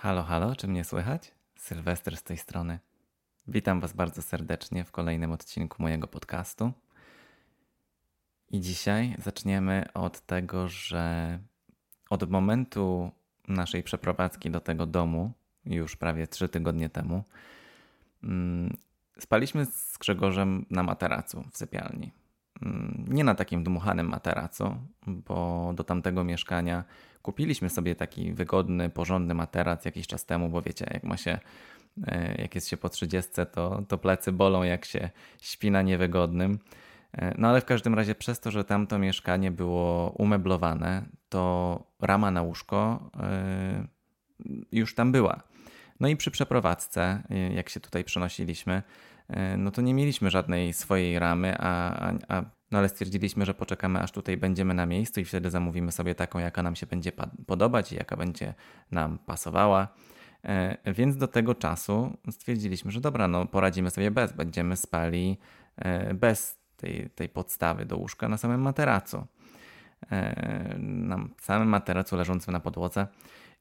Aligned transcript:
Halo, 0.00 0.22
halo, 0.22 0.56
czy 0.56 0.68
mnie 0.68 0.84
słychać? 0.84 1.34
Sylwester 1.56 2.16
z 2.16 2.22
tej 2.22 2.36
strony. 2.36 2.78
Witam 3.48 3.80
Was 3.80 3.92
bardzo 3.92 4.22
serdecznie 4.22 4.84
w 4.84 4.90
kolejnym 4.90 5.32
odcinku 5.32 5.82
mojego 5.82 6.06
podcastu. 6.06 6.72
I 8.50 8.60
dzisiaj 8.60 9.16
zaczniemy 9.18 9.84
od 9.94 10.20
tego, 10.20 10.68
że 10.68 11.38
od 12.10 12.30
momentu 12.30 13.10
naszej 13.48 13.82
przeprowadzki 13.82 14.50
do 14.50 14.60
tego 14.60 14.86
domu, 14.86 15.32
już 15.64 15.96
prawie 15.96 16.26
trzy 16.26 16.48
tygodnie 16.48 16.88
temu, 16.88 17.24
mm, 18.22 18.76
spaliśmy 19.18 19.66
z 19.66 19.98
Grzegorzem 19.98 20.66
na 20.70 20.82
materacu 20.82 21.44
w 21.52 21.56
sypialni. 21.56 22.12
Mm, 22.62 23.04
nie 23.08 23.24
na 23.24 23.34
takim 23.34 23.64
dmuchanym 23.64 24.08
materacu, 24.08 24.76
bo 25.06 25.72
do 25.74 25.84
tamtego 25.84 26.24
mieszkania 26.24 26.84
kupiliśmy 27.22 27.70
sobie 27.70 27.94
taki 27.94 28.32
wygodny, 28.32 28.90
porządny 28.90 29.34
materac 29.34 29.84
jakiś 29.84 30.06
czas 30.06 30.26
temu, 30.26 30.48
bo 30.48 30.62
wiecie, 30.62 30.86
jak 30.94 31.04
ma 31.04 31.16
się, 31.16 31.38
e, 32.06 32.42
jak 32.42 32.54
jest 32.54 32.68
się 32.68 32.76
po 32.76 32.88
30, 32.88 33.30
to, 33.52 33.82
to 33.88 33.98
plecy 33.98 34.32
bolą, 34.32 34.62
jak 34.62 34.84
się 34.84 35.10
śpi 35.40 35.70
na 35.70 35.82
niewygodnym. 35.82 36.58
E, 37.12 37.34
no 37.38 37.48
ale 37.48 37.60
w 37.60 37.64
każdym 37.64 37.94
razie 37.94 38.14
przez 38.14 38.40
to, 38.40 38.50
że 38.50 38.64
tamto 38.64 38.98
mieszkanie 38.98 39.50
było 39.50 40.10
umeblowane, 40.10 41.02
to 41.28 41.82
rama 42.00 42.30
na 42.30 42.42
łóżko 42.42 43.10
e, 43.20 43.86
już 44.72 44.94
tam 44.94 45.12
była. 45.12 45.42
No 46.00 46.08
i 46.08 46.16
przy 46.16 46.30
przeprowadzce, 46.30 47.22
jak 47.54 47.68
się 47.68 47.80
tutaj 47.80 48.04
przenosiliśmy, 48.04 48.82
no 49.58 49.70
to 49.70 49.82
nie 49.82 49.94
mieliśmy 49.94 50.30
żadnej 50.30 50.72
swojej 50.72 51.18
ramy, 51.18 51.56
a, 51.58 51.92
a, 52.08 52.12
a 52.28 52.44
no 52.70 52.78
ale 52.78 52.88
stwierdziliśmy, 52.88 53.46
że 53.46 53.54
poczekamy 53.54 54.00
aż 54.00 54.12
tutaj 54.12 54.36
będziemy 54.36 54.74
na 54.74 54.86
miejscu 54.86 55.20
i 55.20 55.24
wtedy 55.24 55.50
zamówimy 55.50 55.92
sobie 55.92 56.14
taką, 56.14 56.38
jaka 56.38 56.62
nam 56.62 56.76
się 56.76 56.86
będzie 56.86 57.12
podobać 57.46 57.92
i 57.92 57.96
jaka 57.96 58.16
będzie 58.16 58.54
nam 58.90 59.18
pasowała. 59.18 59.88
E, 60.44 60.92
więc 60.92 61.16
do 61.16 61.28
tego 61.28 61.54
czasu 61.54 62.16
stwierdziliśmy, 62.30 62.90
że 62.90 63.00
dobra, 63.00 63.28
no 63.28 63.46
poradzimy 63.46 63.90
sobie 63.90 64.10
bez, 64.10 64.32
będziemy 64.32 64.76
spali 64.76 65.38
e, 65.76 66.14
bez 66.14 66.58
tej, 66.76 67.10
tej 67.10 67.28
podstawy 67.28 67.86
do 67.86 67.96
łóżka 67.96 68.28
na 68.28 68.36
samym 68.36 68.60
materacu. 68.60 69.26
E, 70.10 70.74
na 70.78 71.18
samym 71.40 71.68
materacu 71.68 72.16
leżącym 72.16 72.52
na 72.52 72.60
podłodze. 72.60 73.06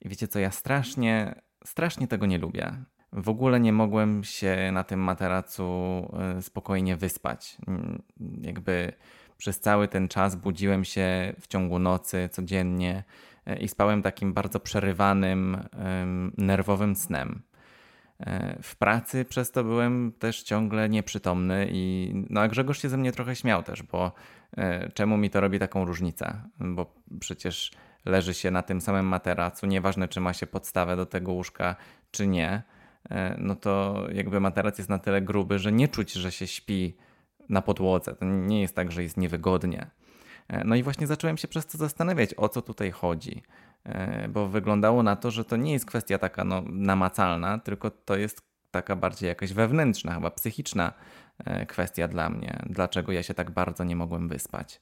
I 0.02 0.10
wiecie 0.10 0.28
co, 0.28 0.40
ja 0.40 0.52
strasznie, 0.52 1.42
strasznie 1.66 2.08
tego 2.08 2.26
nie 2.26 2.38
lubię. 2.38 2.74
W 3.14 3.30
ogóle 3.30 3.60
nie 3.60 3.74
mogłem 3.74 4.24
się 4.24 4.72
na 4.72 4.84
tym 4.84 5.00
materacu 5.00 5.64
e, 6.38 6.42
spokojnie 6.42 6.96
wyspać. 6.96 7.58
Mm, 7.68 8.02
jakby 8.42 8.94
przez 9.38 9.60
cały 9.60 9.88
ten 9.88 10.08
czas 10.08 10.36
budziłem 10.36 10.86
się 10.86 11.34
w 11.40 11.48
ciągu 11.48 11.80
nocy 11.80 12.30
codziennie 12.32 13.04
e, 13.46 13.58
i 13.58 13.68
spałem 13.68 14.02
takim 14.02 14.34
bardzo 14.34 14.60
przerywanym, 14.60 15.58
nerwowym 16.38 16.96
snem. 16.96 17.42
E, 18.20 18.58
w 18.62 18.76
pracy 18.76 19.26
przez 19.26 19.52
to 19.52 19.64
byłem 19.64 20.12
też 20.20 20.44
ciągle 20.44 20.90
nieprzytomny 20.90 21.68
i 21.72 22.14
no 22.30 22.42
a 22.42 22.48
Grzegorz 22.48 22.82
się 22.82 22.90
ze 22.90 22.98
mnie 22.98 23.12
trochę 23.12 23.36
śmiał 23.36 23.64
też, 23.64 23.84
bo 23.84 24.12
czemu 24.94 25.18
mi 25.18 25.30
to 25.30 25.42
robi 25.42 25.60
taką 25.60 25.86
różnicę? 25.86 26.42
Bo 26.60 26.94
przecież 27.20 27.72
leży 28.06 28.34
się 28.34 28.52
na 28.52 28.62
tym 28.62 28.82
samym 28.82 29.06
materacu, 29.06 29.66
nieważne 29.66 30.08
czy 30.08 30.20
ma 30.20 30.34
się 30.34 30.48
podstawę 30.48 30.96
do 30.96 31.06
tego 31.06 31.32
łóżka 31.32 31.76
czy 32.12 32.28
nie 32.28 32.64
no 33.38 33.56
to 33.56 34.04
jakby 34.14 34.40
materac 34.40 34.78
jest 34.78 34.90
na 34.90 35.00
tyle 35.00 35.22
gruby, 35.22 35.60
że 35.60 35.72
nie 35.72 35.88
czuć, 35.88 36.14
że 36.14 36.32
się 36.32 36.48
śpi 36.48 36.98
na 37.50 37.62
podłodze. 37.62 38.16
To 38.16 38.26
nie 38.26 38.62
jest 38.62 38.76
tak, 38.76 38.92
że 38.92 39.04
jest 39.04 39.18
niewygodnie. 39.18 39.88
E, 40.48 40.64
no 40.64 40.76
i 40.76 40.84
właśnie 40.84 41.08
zacząłem 41.08 41.38
się 41.38 41.48
przez 41.48 41.66
to 41.66 41.78
zastanawiać, 41.78 42.34
o 42.38 42.50
co 42.50 42.62
tutaj 42.62 42.92
chodzi. 42.92 43.44
E, 43.84 44.28
bo 44.28 44.48
wyglądało 44.48 45.04
na 45.04 45.16
to, 45.16 45.32
że 45.32 45.46
to 45.46 45.56
nie 45.58 45.74
jest 45.74 45.86
kwestia 45.86 46.18
taka 46.18 46.44
no, 46.44 46.64
namacalna, 46.68 47.60
tylko 47.60 47.92
to 47.92 48.16
jest 48.16 48.42
taka 48.72 48.96
bardziej 48.96 49.28
jakaś 49.28 49.54
wewnętrzna, 49.54 50.14
chyba 50.14 50.32
psychiczna 50.32 50.94
kwestia 51.68 52.08
dla 52.08 52.30
mnie. 52.30 52.60
Dlaczego 52.70 53.12
ja 53.12 53.24
się 53.24 53.34
tak 53.34 53.52
bardzo 53.52 53.84
nie 53.84 53.96
mogłem 53.96 54.28
wyspać. 54.28 54.82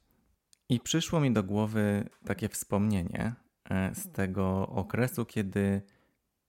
I 0.70 0.80
przyszło 0.80 1.20
mi 1.20 1.32
do 1.32 1.44
głowy 1.44 2.10
takie 2.26 2.50
wspomnienie 2.50 3.34
z 3.94 4.12
tego 4.12 4.68
okresu, 4.68 5.26
kiedy 5.26 5.82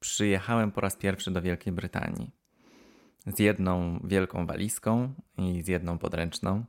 przyjechałem 0.07 0.73
po 0.73 0.81
raz 0.81 0.97
pierwszy 0.97 1.31
do 1.31 1.43
Wielkiej 1.43 1.73
Brytanii. 1.73 2.31
Z 3.27 3.39
jedną 3.39 4.01
wielką 4.05 4.47
walizką 4.47 5.15
i 5.39 5.63
z 5.63 5.69
jedną 5.69 5.99
podręczną. 5.99 6.65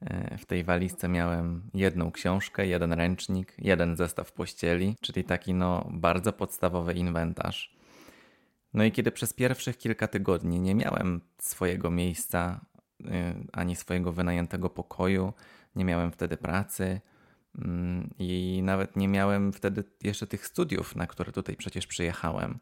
E, 0.00 0.38
w 0.38 0.46
tej 0.46 0.64
walizce 0.64 1.08
miałem 1.08 1.70
jedną 1.74 2.12
książkę, 2.12 2.66
jeden 2.66 2.92
ręcznik, 2.92 3.54
jeden 3.58 3.96
zestaw 3.96 4.32
pościeli, 4.32 4.96
czyli 5.00 5.24
taki 5.24 5.54
no 5.54 5.88
bardzo 5.92 6.32
podstawowy 6.32 6.94
inwentarz. 6.94 7.76
No 8.74 8.84
i 8.84 8.92
kiedy 8.92 9.12
przez 9.12 9.32
pierwszych 9.32 9.78
kilka 9.78 10.08
tygodni 10.08 10.60
nie 10.60 10.74
miałem 10.74 11.20
swojego 11.38 11.90
miejsca 11.90 12.60
e, 13.04 13.34
ani 13.52 13.76
swojego 13.76 14.12
wynajętego 14.12 14.70
pokoju, 14.70 15.32
nie 15.76 15.84
miałem 15.84 16.12
wtedy 16.12 16.36
pracy, 16.36 17.00
I 18.18 18.60
nawet 18.64 18.96
nie 18.96 19.08
miałem 19.08 19.52
wtedy 19.52 19.84
jeszcze 20.02 20.26
tych 20.26 20.46
studiów, 20.46 20.96
na 20.96 21.06
które 21.06 21.32
tutaj 21.32 21.56
przecież 21.56 21.86
przyjechałem. 21.86 22.58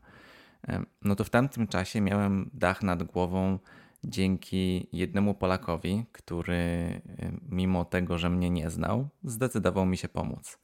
No 1.02 1.16
to 1.16 1.24
w 1.24 1.30
tamtym 1.30 1.66
czasie 1.66 2.00
miałem 2.00 2.50
dach 2.54 2.82
nad 2.82 3.02
głową 3.02 3.58
dzięki 4.04 4.88
jednemu 4.92 5.34
Polakowi, 5.34 6.04
który 6.12 7.00
mimo 7.48 7.84
tego, 7.84 8.18
że 8.18 8.30
mnie 8.30 8.50
nie 8.50 8.70
znał, 8.70 9.08
zdecydował 9.24 9.86
mi 9.86 9.96
się 9.96 10.08
pomóc. 10.08 10.58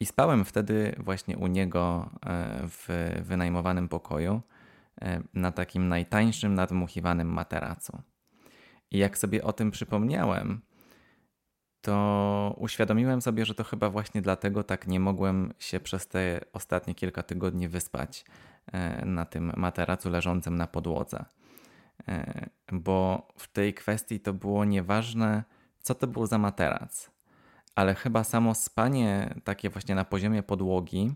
I 0.00 0.06
spałem 0.06 0.44
wtedy 0.44 0.94
właśnie 0.98 1.38
u 1.38 1.46
niego 1.46 2.10
e, 2.26 2.60
w 2.68 3.10
wynajmowanym 3.22 3.88
pokoju 3.88 4.40
na 5.34 5.52
takim 5.52 5.88
najtańszym, 5.88 6.54
nadmuchiwanym 6.54 7.28
materacu. 7.28 8.02
I 8.90 8.98
jak 8.98 9.18
sobie 9.18 9.44
o 9.44 9.52
tym 9.52 9.70
przypomniałem, 9.70 10.60
to 11.84 12.54
uświadomiłem 12.58 13.22
sobie, 13.22 13.46
że 13.46 13.54
to 13.54 13.64
chyba 13.64 13.90
właśnie 13.90 14.22
dlatego 14.22 14.64
tak 14.64 14.86
nie 14.86 15.00
mogłem 15.00 15.54
się 15.58 15.80
przez 15.80 16.08
te 16.08 16.40
ostatnie 16.52 16.94
kilka 16.94 17.22
tygodni 17.22 17.68
wyspać 17.68 18.24
e, 18.72 19.04
na 19.06 19.24
tym 19.24 19.52
materacu 19.56 20.10
leżącym 20.10 20.56
na 20.56 20.66
podłodze. 20.66 21.24
E, 22.08 22.46
bo 22.72 23.28
w 23.36 23.48
tej 23.48 23.74
kwestii 23.74 24.20
to 24.20 24.32
było 24.32 24.64
nieważne, 24.64 25.44
co 25.80 25.94
to 25.94 26.06
był 26.06 26.26
za 26.26 26.38
materac, 26.38 27.10
ale 27.74 27.94
chyba 27.94 28.24
samo 28.24 28.54
spanie 28.54 29.34
takie 29.44 29.70
właśnie 29.70 29.94
na 29.94 30.04
poziomie 30.04 30.42
podłogi 30.42 31.14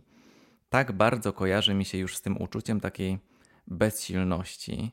tak 0.68 0.92
bardzo 0.92 1.32
kojarzy 1.32 1.74
mi 1.74 1.84
się 1.84 1.98
już 1.98 2.16
z 2.16 2.22
tym 2.22 2.42
uczuciem 2.42 2.80
takiej 2.80 3.18
bezsilności 3.66 4.90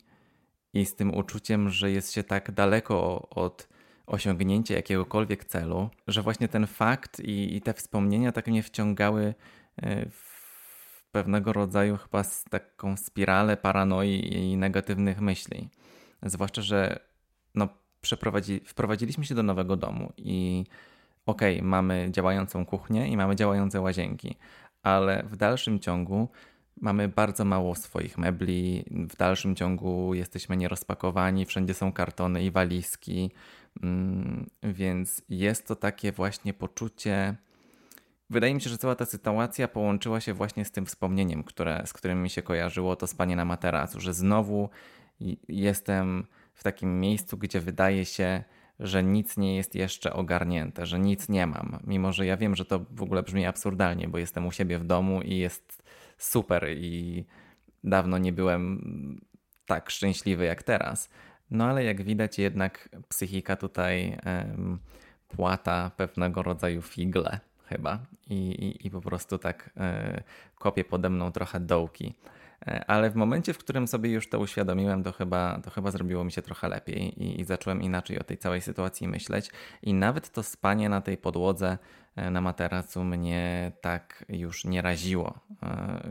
i 0.73 0.85
z 0.85 0.95
tym 0.95 1.15
uczuciem, 1.15 1.69
że 1.69 1.91
jest 1.91 2.13
się 2.13 2.23
tak 2.23 2.51
daleko 2.51 3.29
od 3.29 3.74
osiągnięcie 4.07 4.73
jakiegokolwiek 4.73 5.45
celu, 5.45 5.89
że 6.07 6.21
właśnie 6.21 6.47
ten 6.47 6.67
fakt 6.67 7.19
i, 7.19 7.55
i 7.55 7.61
te 7.61 7.73
wspomnienia 7.73 8.31
tak 8.31 8.47
mnie 8.47 8.63
wciągały 8.63 9.33
e, 9.77 10.09
w 10.09 10.35
pewnego 11.11 11.53
rodzaju 11.53 11.97
chyba 11.97 12.23
taką 12.49 12.97
spiralę 12.97 13.57
paranoi 13.57 14.33
i 14.33 14.57
negatywnych 14.57 15.21
myśli. 15.21 15.69
Zwłaszcza, 16.23 16.61
że 16.61 16.99
no, 17.55 17.67
przeprowadzi, 18.01 18.61
wprowadziliśmy 18.65 19.25
się 19.25 19.35
do 19.35 19.43
nowego 19.43 19.75
domu 19.75 20.13
i 20.17 20.63
okej, 21.25 21.55
okay, 21.55 21.67
mamy 21.67 22.07
działającą 22.11 22.65
kuchnię 22.65 23.07
i 23.07 23.17
mamy 23.17 23.35
działające 23.35 23.81
łazienki, 23.81 24.35
ale 24.83 25.23
w 25.23 25.37
dalszym 25.37 25.79
ciągu 25.79 26.29
mamy 26.81 27.07
bardzo 27.07 27.45
mało 27.45 27.75
swoich 27.75 28.17
mebli, 28.17 28.85
w 28.91 29.15
dalszym 29.15 29.55
ciągu 29.55 30.13
jesteśmy 30.13 30.57
nierozpakowani, 30.57 31.45
wszędzie 31.45 31.73
są 31.73 31.93
kartony 31.93 32.43
i 32.43 32.51
walizki, 32.51 33.31
Mm, 33.83 34.49
więc 34.63 35.21
jest 35.29 35.67
to 35.67 35.75
takie 35.75 36.11
właśnie 36.11 36.53
poczucie. 36.53 37.35
Wydaje 38.29 38.53
mi 38.53 38.61
się, 38.61 38.69
że 38.69 38.77
cała 38.77 38.95
ta 38.95 39.05
sytuacja 39.05 39.67
połączyła 39.67 40.21
się 40.21 40.33
właśnie 40.33 40.65
z 40.65 40.71
tym 40.71 40.85
wspomnieniem, 40.85 41.43
które, 41.43 41.83
z 41.85 41.93
którym 41.93 42.23
mi 42.23 42.29
się 42.29 42.41
kojarzyło 42.41 42.95
to 42.95 43.07
spanie 43.07 43.35
na 43.35 43.45
materacu, 43.45 43.99
że 43.99 44.13
znowu 44.13 44.69
jestem 45.47 46.25
w 46.53 46.63
takim 46.63 46.99
miejscu, 46.99 47.37
gdzie 47.37 47.59
wydaje 47.59 48.05
się, 48.05 48.43
że 48.79 49.03
nic 49.03 49.37
nie 49.37 49.55
jest 49.55 49.75
jeszcze 49.75 50.13
ogarnięte, 50.13 50.85
że 50.85 50.99
nic 50.99 51.29
nie 51.29 51.47
mam. 51.47 51.79
Mimo, 51.83 52.11
że 52.11 52.25
ja 52.25 52.37
wiem, 52.37 52.55
że 52.55 52.65
to 52.65 52.85
w 52.91 53.01
ogóle 53.01 53.23
brzmi 53.23 53.45
absurdalnie, 53.45 54.07
bo 54.07 54.17
jestem 54.17 54.47
u 54.47 54.51
siebie 54.51 54.79
w 54.79 54.83
domu 54.83 55.21
i 55.21 55.37
jest 55.37 55.83
super 56.17 56.67
i 56.77 57.25
dawno 57.83 58.17
nie 58.17 58.33
byłem 58.33 58.81
tak 59.65 59.89
szczęśliwy 59.89 60.45
jak 60.45 60.63
teraz. 60.63 61.09
No 61.51 61.65
ale 61.65 61.83
jak 61.83 62.03
widać, 62.03 62.39
jednak 62.39 62.89
psychika 63.09 63.55
tutaj 63.55 64.17
um, 64.25 64.79
płata 65.27 65.91
pewnego 65.97 66.43
rodzaju 66.43 66.81
figle 66.81 67.39
chyba 67.65 67.99
i, 68.27 68.35
i, 68.35 68.87
i 68.87 68.91
po 68.91 69.01
prostu 69.01 69.37
tak 69.37 69.69
y, 70.17 70.23
kopie 70.55 70.83
pode 70.83 71.09
mną 71.09 71.31
trochę 71.31 71.59
dołki. 71.59 72.13
E, 72.67 72.85
ale 72.87 73.09
w 73.09 73.15
momencie, 73.15 73.53
w 73.53 73.57
którym 73.57 73.87
sobie 73.87 74.09
już 74.09 74.29
to 74.29 74.39
uświadomiłem, 74.39 75.03
to 75.03 75.11
chyba, 75.11 75.59
to 75.63 75.69
chyba 75.69 75.91
zrobiło 75.91 76.23
mi 76.23 76.31
się 76.31 76.41
trochę 76.41 76.69
lepiej 76.69 77.23
i, 77.23 77.41
i 77.41 77.43
zacząłem 77.43 77.81
inaczej 77.81 78.19
o 78.19 78.23
tej 78.23 78.37
całej 78.37 78.61
sytuacji 78.61 79.07
myśleć. 79.07 79.51
I 79.81 79.93
nawet 79.93 80.29
to 80.31 80.43
spanie 80.43 80.89
na 80.89 81.01
tej 81.01 81.17
podłodze 81.17 81.77
na 82.15 82.41
materacu 82.41 83.03
mnie 83.03 83.71
tak 83.81 84.25
już 84.29 84.65
nie 84.65 84.81
raziło, 84.81 85.39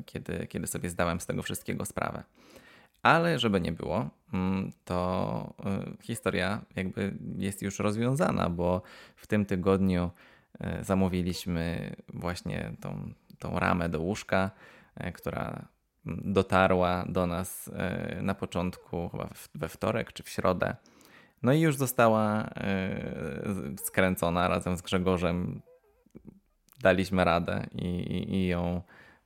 kiedy, 0.06 0.46
kiedy 0.46 0.66
sobie 0.66 0.90
zdałem 0.90 1.20
z 1.20 1.26
tego 1.26 1.42
wszystkiego 1.42 1.84
sprawę. 1.84 2.22
Ale 3.02 3.38
żeby 3.38 3.60
nie 3.60 3.72
było, 3.72 4.10
mm, 4.32 4.72
to 4.84 5.54
historia 6.02 6.60
jakby 6.76 7.14
jest 7.36 7.62
już 7.62 7.78
rozwiązana, 7.78 8.50
bo 8.50 8.82
w 9.16 9.26
tym 9.26 9.46
tygodniu 9.46 10.10
zamówiliśmy 10.80 11.96
właśnie 12.08 12.72
tą, 12.80 13.12
tą 13.38 13.58
ramę 13.58 13.88
do 13.88 14.00
łóżka, 14.00 14.50
która 15.14 15.68
dotarła 16.06 17.04
do 17.08 17.26
nas 17.26 17.70
e, 17.74 18.22
na 18.22 18.34
początku, 18.34 19.08
chyba 19.08 19.28
we 19.54 19.68
wtorek 19.68 20.12
czy 20.12 20.22
w 20.22 20.28
środę. 20.28 20.76
No 21.42 21.52
i 21.52 21.60
już 21.60 21.76
została 21.76 22.42
e, 22.42 22.96
skręcona 23.84 24.48
razem 24.48 24.76
z 24.76 24.82
Grzegorzem. 24.82 25.62
Daliśmy 26.84 27.24
radę 27.24 27.66
i, 27.72 27.86
i, 27.86 28.34
i 28.34 28.46
ją, 28.46 28.82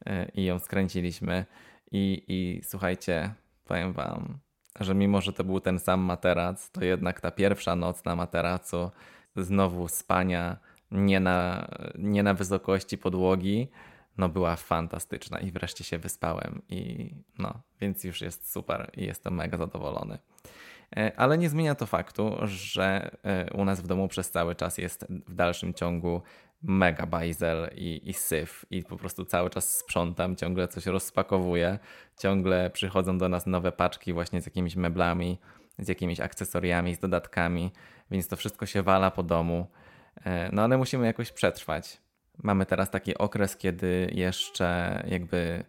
e, 0.06 0.28
i 0.34 0.44
ją 0.44 0.58
skręciliśmy. 0.58 1.44
I, 1.93 2.25
I 2.28 2.60
słuchajcie, 2.64 3.34
powiem 3.64 3.93
Wam, 3.93 4.38
że 4.81 4.94
mimo, 4.94 5.20
że 5.20 5.32
to 5.32 5.44
był 5.44 5.60
ten 5.60 5.78
sam 5.78 6.00
materac, 6.00 6.70
to 6.70 6.84
jednak 6.84 7.20
ta 7.20 7.31
pierwsza 7.31 7.76
noc 7.76 8.05
na 8.05 8.16
materacu, 8.16 8.90
znowu 9.37 9.88
spania 9.88 10.56
nie 10.90 11.20
na, 11.20 11.69
nie 11.99 12.22
na 12.22 12.34
wysokości 12.34 12.99
podłogi, 12.99 13.69
no 14.19 14.28
była 14.28 14.56
fantastyczna 14.56 15.38
i 15.38 15.50
wreszcie 15.50 15.84
się 15.84 15.99
wyspałem 15.99 16.62
i 16.69 17.11
no, 17.38 17.54
więc 17.81 18.04
już 18.04 18.20
jest 18.20 18.52
super 18.52 18.90
i 18.96 19.04
jestem 19.04 19.34
mega 19.34 19.58
zadowolony. 19.58 20.19
E, 20.96 21.12
ale 21.16 21.38
nie 21.38 21.49
zmienia 21.49 21.75
to 21.75 21.87
faktu, 21.87 22.37
że 22.43 23.11
e, 23.22 23.52
u 23.52 23.64
nas 23.64 23.81
w 23.81 23.87
domu 23.87 24.08
przez 24.08 24.31
cały 24.31 24.54
czas 24.54 24.78
jest 24.78 25.06
w 25.26 25.34
dalszym 25.34 25.75
ciągu 25.75 26.22
mega 26.62 27.06
bajzel 27.06 27.70
i, 27.75 28.10
i 28.10 28.14
syf 28.14 28.66
i 28.70 28.82
po 28.82 28.96
prostu 28.96 29.25
cały 29.25 29.50
czas 29.50 29.78
sprzątam, 29.78 30.37
ciągle 30.37 30.69
coś 30.69 30.87
rozpakowuję, 30.87 31.78
ciągle 32.19 32.70
przychodzą 32.70 33.19
do 33.19 33.28
nas 33.28 33.46
nowe 33.46 33.72
paczki 33.72 34.12
właśnie 34.12 34.40
z 34.40 34.46
jakimiś 34.46 34.76
meblami, 34.76 35.38
z 35.78 35.88
jakimiś 35.88 36.20
akcesoriami, 36.20 36.94
z 36.94 36.99
dodatkami, 36.99 37.70
więc 38.10 38.28
to 38.28 38.37
wszystko 38.37 38.66
się 38.66 38.82
wala 38.82 39.10
po 39.10 39.22
domu. 39.22 39.66
E, 40.25 40.50
no 40.52 40.62
ale 40.62 40.78
musimy 40.78 41.06
jakoś 41.06 41.32
przetrwać. 41.32 42.00
Mamy 42.43 42.66
teraz 42.66 42.90
taki 42.90 43.19
okres, 43.19 43.56
kiedy 43.56 44.11
jeszcze 44.14 45.02
jakby 45.08 45.64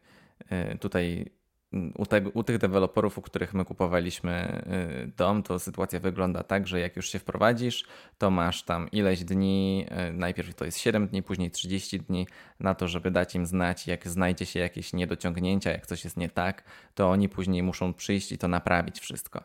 y, 0.74 0.77
tutaj 0.77 1.31
u, 1.74 2.04
u, 2.33 2.44
tych 2.44 2.57
deweloperów, 2.57 3.18
u 3.18 3.21
których 3.21 3.54
my 3.54 3.66
kupowaliśmy 3.66 4.63
y, 5.04 5.12
dom, 5.18 5.44
to 5.44 5.60
sytuacja 5.60 6.00
wygląda 6.00 6.44
tak, 6.44 6.68
że 6.68 6.80
jak 6.80 6.95
już 6.95 7.10
się 7.10 7.19
wprowadzisz, 7.19 7.86
to 8.18 8.31
masz 8.31 8.63
tam 8.63 8.92
ileś 8.92 9.24
dni, 9.24 9.86
y, 10.10 10.13
najpierw 10.13 10.56
to 10.56 10.66
jest 10.66 10.77
7 10.77 11.07
dni, 11.07 11.24
później 11.24 11.51
30 11.51 12.00
dni 12.00 12.27
na 12.60 12.75
to, 12.75 12.88
żeby 12.88 13.12
dać 13.12 13.36
im 13.36 13.45
znać, 13.45 13.88
jak 13.88 14.07
znajdzie 14.07 14.45
się 14.45 14.60
jakieś 14.60 14.94
niedociągnięcia, 14.94 15.71
jak 15.71 15.86
coś 15.86 16.04
jest 16.04 16.18
nie 16.18 16.30
tak, 16.30 16.63
to 16.95 17.10
oni 17.10 17.30
później 17.30 17.63
muszą 17.63 17.94
przyjść 17.94 18.31
i 18.31 18.38
to 18.38 18.48
naprawić 18.48 19.00
wszystko. 19.00 19.44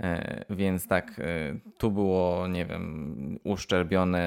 E, 0.00 0.44
więc 0.50 0.86
tak, 0.86 1.20
tu 1.78 1.90
było, 1.90 2.48
nie 2.48 2.66
wiem, 2.66 3.38
uszczerbiony 3.44 4.22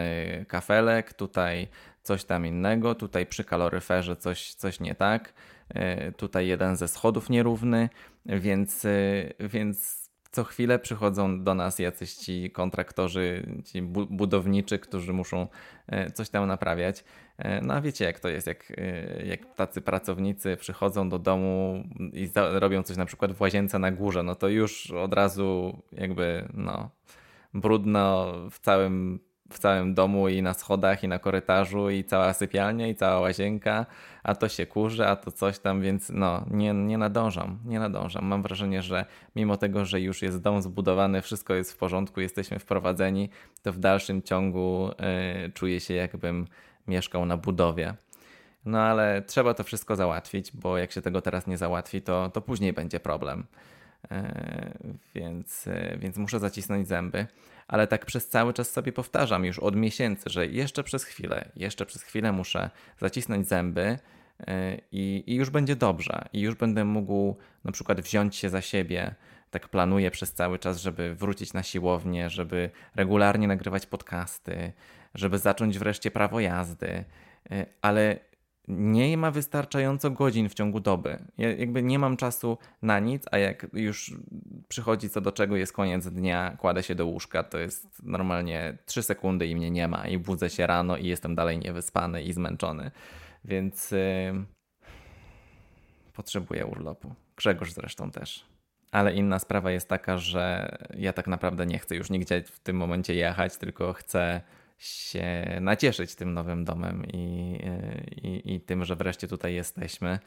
kafelek, 0.47 1.13
tutaj 1.13 1.67
coś 2.03 2.23
tam 2.23 2.45
innego, 2.45 2.95
tutaj 2.95 3.25
przy 3.25 3.43
kaloryferze 3.43 4.15
coś, 4.15 4.53
coś 4.53 4.79
nie 4.79 4.95
tak, 4.95 5.33
tutaj 6.17 6.47
jeden 6.47 6.75
ze 6.75 6.87
schodów 6.87 7.29
nierówny, 7.29 7.89
więc, 8.25 8.87
więc 9.39 10.05
co 10.31 10.43
chwilę 10.43 10.79
przychodzą 10.79 11.43
do 11.43 11.55
nas 11.55 11.79
jacyś 11.79 12.13
ci 12.13 12.51
kontraktorzy, 12.51 13.47
ci 13.65 13.81
budowniczy, 14.09 14.79
którzy 14.79 15.13
muszą 15.13 15.47
coś 16.13 16.29
tam 16.29 16.47
naprawiać. 16.47 17.03
E, 17.37 17.61
no 17.61 17.73
a 17.73 17.81
wiecie 17.81 18.05
jak 18.05 18.19
to 18.19 18.29
jest, 18.29 18.47
jak, 18.47 18.73
e, 18.77 19.25
jak 19.25 19.55
tacy 19.55 19.81
pracownicy 19.81 20.57
przychodzą 20.57 21.09
do 21.09 21.19
domu 21.19 21.83
i 22.13 22.29
robią 22.35 22.83
coś 22.83 22.97
na 22.97 23.05
przykład 23.05 23.33
w 23.33 23.41
łazience 23.41 23.79
na 23.79 23.91
górze, 23.91 24.23
no 24.23 24.35
to 24.35 24.47
już 24.47 24.91
od 24.91 25.13
razu 25.13 25.81
jakby 25.91 26.47
no 26.53 26.89
brudno 27.53 28.33
w 28.51 28.59
całym, 28.59 29.19
w 29.49 29.59
całym 29.59 29.93
domu 29.93 30.29
i 30.29 30.41
na 30.41 30.53
schodach 30.53 31.03
i 31.03 31.07
na 31.07 31.19
korytarzu 31.19 31.89
i 31.89 32.03
cała 32.03 32.33
sypialnia 32.33 32.87
i 32.87 32.95
cała 32.95 33.19
łazienka, 33.19 33.85
a 34.23 34.35
to 34.35 34.49
się 34.49 34.65
kurzy, 34.65 35.07
a 35.07 35.15
to 35.15 35.31
coś 35.31 35.59
tam, 35.59 35.81
więc 35.81 36.09
no 36.09 36.45
nie, 36.51 36.73
nie 36.73 36.97
nadążam, 36.97 37.59
nie 37.65 37.79
nadążam. 37.79 38.25
Mam 38.25 38.43
wrażenie, 38.43 38.81
że 38.81 39.05
mimo 39.35 39.57
tego, 39.57 39.85
że 39.85 40.01
już 40.01 40.21
jest 40.21 40.41
dom 40.41 40.61
zbudowany, 40.61 41.21
wszystko 41.21 41.53
jest 41.53 41.73
w 41.73 41.77
porządku, 41.77 42.21
jesteśmy 42.21 42.59
wprowadzeni, 42.59 43.29
to 43.63 43.73
w 43.73 43.77
dalszym 43.77 44.21
ciągu 44.21 44.89
y, 45.47 45.51
czuję 45.51 45.79
się 45.79 45.93
jakbym 45.93 46.47
mieszkał 46.87 47.25
na 47.25 47.37
budowie. 47.37 47.93
No 48.65 48.79
ale 48.79 49.21
trzeba 49.21 49.53
to 49.53 49.63
wszystko 49.63 49.95
załatwić, 49.95 50.51
bo 50.51 50.77
jak 50.77 50.91
się 50.91 51.01
tego 51.01 51.21
teraz 51.21 51.47
nie 51.47 51.57
załatwi, 51.57 52.01
to, 52.01 52.29
to 52.29 52.41
później 52.41 52.73
będzie 52.73 52.99
problem. 52.99 53.45
E, 54.11 54.71
więc, 55.15 55.67
e, 55.67 55.97
więc 55.97 56.17
muszę 56.17 56.39
zacisnąć 56.39 56.87
zęby. 56.87 57.27
Ale 57.67 57.87
tak 57.87 58.05
przez 58.05 58.27
cały 58.27 58.53
czas 58.53 58.71
sobie 58.71 58.91
powtarzam 58.91 59.45
już 59.45 59.59
od 59.59 59.75
miesięcy, 59.75 60.29
że 60.29 60.47
jeszcze 60.47 60.83
przez 60.83 61.03
chwilę, 61.03 61.51
jeszcze 61.55 61.85
przez 61.85 62.03
chwilę 62.03 62.31
muszę 62.31 62.69
zacisnąć 62.99 63.47
zęby 63.47 63.99
e, 64.47 64.77
i, 64.91 65.23
i 65.27 65.35
już 65.35 65.49
będzie 65.49 65.75
dobrze. 65.75 66.25
I 66.33 66.41
już 66.41 66.55
będę 66.55 66.85
mógł 66.85 67.35
na 67.63 67.71
przykład 67.71 68.01
wziąć 68.01 68.35
się 68.35 68.49
za 68.49 68.61
siebie. 68.61 69.15
Tak 69.51 69.67
planuję 69.67 70.11
przez 70.11 70.33
cały 70.33 70.59
czas, 70.59 70.81
żeby 70.81 71.15
wrócić 71.15 71.53
na 71.53 71.63
siłownię, 71.63 72.29
żeby 72.29 72.69
regularnie 72.95 73.47
nagrywać 73.47 73.85
podcasty, 73.85 74.71
żeby 75.13 75.37
zacząć 75.37 75.79
wreszcie 75.79 76.11
prawo 76.11 76.39
jazdy, 76.39 77.03
ale 77.81 78.19
nie 78.67 79.17
ma 79.17 79.31
wystarczająco 79.31 80.11
godzin 80.11 80.49
w 80.49 80.53
ciągu 80.53 80.79
doby. 80.79 81.19
Ja 81.37 81.51
jakby 81.51 81.83
nie 81.83 81.99
mam 81.99 82.17
czasu 82.17 82.57
na 82.81 82.99
nic, 82.99 83.23
a 83.31 83.37
jak 83.37 83.67
już 83.73 84.13
przychodzi 84.67 85.09
co 85.09 85.21
do 85.21 85.31
czego 85.31 85.55
jest 85.55 85.73
koniec 85.73 86.07
dnia, 86.07 86.57
kładę 86.59 86.83
się 86.83 86.95
do 86.95 87.05
łóżka, 87.05 87.43
to 87.43 87.57
jest 87.57 88.03
normalnie 88.03 88.77
3 88.85 89.03
sekundy 89.03 89.47
i 89.47 89.55
mnie 89.55 89.71
nie 89.71 89.87
ma 89.87 90.07
i 90.07 90.17
budzę 90.17 90.49
się 90.49 90.67
rano 90.67 90.97
i 90.97 91.07
jestem 91.07 91.35
dalej 91.35 91.59
niewyspany 91.59 92.23
i 92.23 92.33
zmęczony. 92.33 92.91
Więc 93.45 93.91
yy, 93.91 94.45
potrzebuję 96.13 96.65
urlopu. 96.65 97.15
Grzegorz 97.37 97.73
zresztą 97.73 98.11
też. 98.11 98.45
Ale 98.91 99.13
inna 99.13 99.39
sprawa 99.39 99.71
jest 99.71 99.89
taka, 99.89 100.17
że 100.17 100.77
ja 100.97 101.13
tak 101.13 101.27
naprawdę 101.27 101.65
nie 101.65 101.79
chcę 101.79 101.95
już 101.95 102.09
nigdzie 102.09 102.43
w 102.43 102.59
tym 102.59 102.75
momencie 102.75 103.15
jechać, 103.15 103.57
tylko 103.57 103.93
chcę 103.93 104.41
się 104.77 105.57
nacieszyć 105.61 106.15
tym 106.15 106.33
nowym 106.33 106.65
domem 106.65 107.05
i, 107.13 107.57
i, 108.11 108.55
i 108.55 108.61
tym, 108.61 108.85
że 108.85 108.95
wreszcie 108.95 109.27
tutaj 109.27 109.53
jesteśmy. 109.53 110.19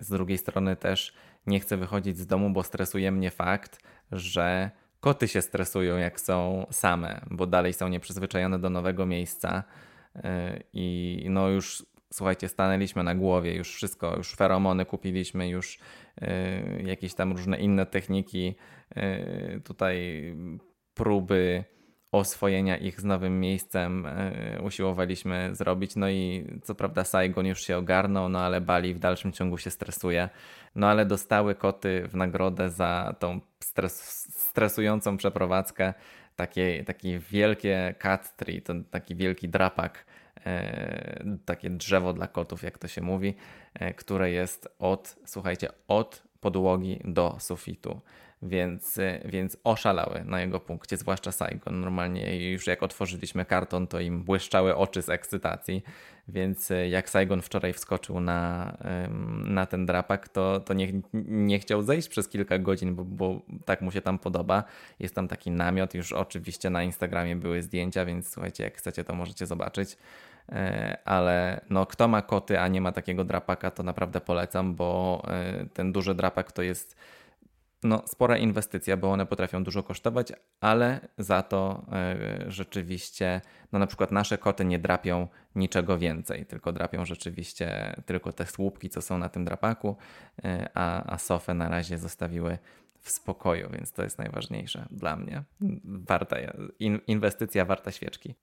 Z 0.00 0.10
drugiej 0.10 0.38
strony 0.38 0.76
też 0.76 1.14
nie 1.46 1.60
chcę 1.60 1.76
wychodzić 1.76 2.18
z 2.18 2.26
domu, 2.26 2.50
bo 2.50 2.62
stresuje 2.62 3.12
mnie 3.12 3.30
fakt, 3.30 3.80
że 4.12 4.70
koty 5.00 5.28
się 5.28 5.42
stresują, 5.42 5.96
jak 5.96 6.20
są 6.20 6.66
same, 6.70 7.20
bo 7.30 7.46
dalej 7.46 7.72
są 7.72 7.88
nieprzyzwyczajone 7.88 8.58
do 8.58 8.70
nowego 8.70 9.06
miejsca. 9.06 9.64
I 10.72 11.26
no 11.30 11.48
już 11.48 11.86
słuchajcie, 12.12 12.48
stanęliśmy 12.48 13.02
na 13.02 13.14
głowie, 13.14 13.54
już 13.54 13.74
wszystko, 13.74 14.16
już 14.16 14.34
feromony 14.34 14.84
kupiliśmy, 14.84 15.48
już 15.48 15.78
jakieś 16.84 17.14
tam 17.14 17.32
różne 17.32 17.58
inne 17.58 17.86
techniki, 17.86 18.54
tutaj 19.64 20.24
próby 20.94 21.64
oswojenia 22.12 22.76
ich 22.76 23.00
z 23.00 23.04
nowym 23.04 23.40
miejscem 23.40 24.06
e, 24.06 24.62
usiłowaliśmy 24.62 25.50
zrobić. 25.52 25.96
No 25.96 26.08
i 26.08 26.46
co 26.62 26.74
prawda 26.74 27.04
Saigon 27.04 27.46
już 27.46 27.62
się 27.62 27.76
ogarnął, 27.76 28.28
no 28.28 28.38
ale 28.38 28.60
Bali 28.60 28.94
w 28.94 28.98
dalszym 28.98 29.32
ciągu 29.32 29.58
się 29.58 29.70
stresuje. 29.70 30.28
No 30.74 30.86
ale 30.86 31.06
dostały 31.06 31.54
koty 31.54 32.08
w 32.08 32.14
nagrodę 32.14 32.70
za 32.70 33.14
tą 33.18 33.40
stres 33.60 34.00
stresującą 34.50 35.16
przeprowadzkę 35.16 35.94
takie, 36.36 36.84
takie 36.84 37.18
wielkie 37.18 37.94
cat 37.98 38.36
tree, 38.36 38.62
to 38.62 38.74
taki 38.90 39.14
wielki 39.14 39.48
drapak, 39.48 40.04
e, 40.46 41.24
takie 41.44 41.70
drzewo 41.70 42.12
dla 42.12 42.26
kotów, 42.26 42.62
jak 42.62 42.78
to 42.78 42.88
się 42.88 43.02
mówi, 43.02 43.34
e, 43.74 43.94
które 43.94 44.30
jest 44.30 44.68
od, 44.78 45.16
słuchajcie, 45.24 45.68
od 45.88 46.22
podłogi 46.40 47.00
do 47.04 47.36
sufitu 47.40 48.00
więc, 48.42 48.98
więc 49.24 49.56
oszalały 49.64 50.24
na 50.24 50.40
jego 50.40 50.60
punkcie, 50.60 50.96
zwłaszcza 50.96 51.32
Saigon. 51.32 51.80
Normalnie 51.80 52.50
już 52.50 52.66
jak 52.66 52.82
otworzyliśmy 52.82 53.44
karton, 53.44 53.86
to 53.86 54.00
im 54.00 54.24
błyszczały 54.24 54.76
oczy 54.76 55.02
z 55.02 55.08
ekscytacji, 55.08 55.82
więc 56.28 56.72
jak 56.90 57.10
Saigon 57.10 57.42
wczoraj 57.42 57.72
wskoczył 57.72 58.20
na, 58.20 58.76
na 59.44 59.66
ten 59.66 59.86
drapak, 59.86 60.28
to, 60.28 60.60
to 60.60 60.74
nie, 60.74 60.92
nie 61.28 61.58
chciał 61.58 61.82
zejść 61.82 62.08
przez 62.08 62.28
kilka 62.28 62.58
godzin, 62.58 62.94
bo, 62.94 63.04
bo 63.04 63.40
tak 63.64 63.80
mu 63.80 63.90
się 63.90 64.00
tam 64.00 64.18
podoba. 64.18 64.64
Jest 64.98 65.14
tam 65.14 65.28
taki 65.28 65.50
namiot, 65.50 65.94
już 65.94 66.12
oczywiście 66.12 66.70
na 66.70 66.82
Instagramie 66.82 67.36
były 67.36 67.62
zdjęcia, 67.62 68.04
więc 68.04 68.32
słuchajcie, 68.32 68.64
jak 68.64 68.76
chcecie, 68.76 69.04
to 69.04 69.14
możecie 69.14 69.46
zobaczyć 69.46 69.96
e, 70.48 70.98
ale 71.04 71.60
no, 71.70 71.86
kto 71.86 72.08
ma 72.08 72.22
koty, 72.22 72.60
a 72.60 72.68
nie 72.68 72.80
ma 72.80 72.92
takiego 72.92 73.24
drapaka, 73.24 73.70
to 73.70 73.82
naprawdę 73.82 74.20
polecam, 74.20 74.74
bo 74.74 75.22
e, 75.28 75.66
ten 75.74 75.92
duży 75.92 76.14
drapak 76.14 76.52
to 76.52 76.62
jest 76.62 76.96
no, 77.82 78.02
spora 78.06 78.36
inwestycja, 78.36 78.96
bo 78.96 79.12
one 79.12 79.26
potrafią 79.26 79.64
dużo 79.64 79.82
kosztować, 79.82 80.32
ale 80.60 81.08
za 81.18 81.42
to 81.42 81.86
y, 82.46 82.50
rzeczywiście, 82.50 83.40
no 83.72 83.78
na 83.78 83.86
przykład 83.86 84.12
nasze 84.12 84.38
koty 84.38 84.64
nie 84.64 84.78
drapią 84.78 85.28
niczego 85.54 85.98
więcej, 85.98 86.46
tylko 86.46 86.72
drapią 86.72 87.04
rzeczywiście 87.04 87.94
tylko 88.06 88.32
te 88.32 88.46
słupki, 88.46 88.90
co 88.90 89.02
są 89.02 89.18
na 89.18 89.28
tym 89.28 89.44
drapaku, 89.44 89.96
y, 90.38 90.42
a, 90.74 91.12
a 91.12 91.18
sofę 91.18 91.54
na 91.54 91.68
razie 91.68 91.98
zostawiły 91.98 92.58
w 93.00 93.10
spokoju, 93.10 93.70
więc 93.70 93.92
to 93.92 94.02
jest 94.02 94.18
najważniejsze 94.18 94.86
dla 94.90 95.16
mnie. 95.16 95.42
Warta, 95.84 96.36
in, 96.78 97.00
inwestycja 97.06 97.64
warta 97.64 97.92
świeczki. 97.92 98.34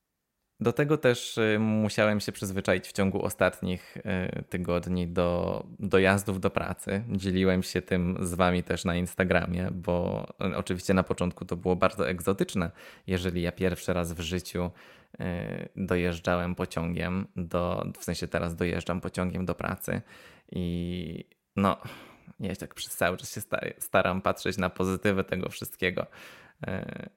Do 0.60 0.74
tego 0.74 0.98
też 0.98 1.38
y, 1.38 1.58
musiałem 1.60 2.20
się 2.20 2.32
przyzwyczaić 2.32 2.88
w 2.88 2.92
ciągu 2.92 3.26
ostatnich 3.26 3.98
y, 3.98 4.44
tygodni 4.44 5.08
do 5.08 5.64
dojazdów 5.80 6.40
do 6.40 6.50
pracy. 6.50 7.04
Dzieliłem 7.10 7.64
się 7.64 7.82
tym 7.82 8.18
z 8.22 8.34
wami 8.34 8.64
też 8.64 8.86
na 8.86 8.96
Instagramie, 8.96 9.70
bo 9.72 10.28
y, 10.52 10.58
oczywiście 10.58 10.94
na 10.94 11.04
początku 11.04 11.46
to 11.46 11.56
było 11.56 11.76
bardzo 11.76 12.10
egzotyczne, 12.10 12.72
jeżeli 13.08 13.42
ja 13.42 13.52
pierwszy 13.52 13.94
raz 13.94 14.14
w 14.14 14.20
życiu 14.20 14.72
dojeżdżałem 15.76 16.56
pociągiem, 16.56 17.28
do, 17.36 17.86
w 18.00 18.04
sensie 18.04 18.28
teraz 18.28 18.56
dojeżdżam 18.56 19.02
pociągiem 19.02 19.46
do 19.46 19.56
pracy 19.56 20.02
i 20.52 21.26
no, 21.56 21.78
ja 22.40 22.56
tak 22.56 22.74
przez 22.74 22.96
cały 22.96 23.18
czas 23.18 23.36
się 23.36 23.42
staram 23.80 24.22
patrzeć 24.22 24.58
na 24.58 24.70
pozytywy 24.70 25.24
tego 25.24 25.50
wszystkiego 25.50 26.08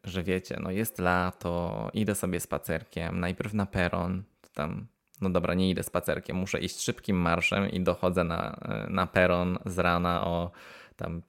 że 0.04 0.22
wiecie, 0.22 0.56
no 0.62 0.70
jest 0.70 0.98
lato, 0.98 1.90
idę 1.94 2.14
sobie 2.14 2.40
spacerkiem, 2.40 3.20
najpierw 3.20 3.54
na 3.54 3.66
peron, 3.66 4.22
tam, 4.54 4.86
no 5.20 5.30
dobra, 5.30 5.54
nie 5.54 5.70
idę 5.70 5.82
spacerkiem, 5.82 6.36
muszę 6.36 6.58
iść 6.58 6.80
szybkim 6.80 7.16
marszem 7.16 7.70
i 7.70 7.80
dochodzę 7.80 8.24
na, 8.24 8.56
e, 8.62 8.86
na 8.90 9.06
peron 9.06 9.58
z 9.66 9.78
rana 9.78 10.26
o 10.26 10.50
tam, 10.96 11.22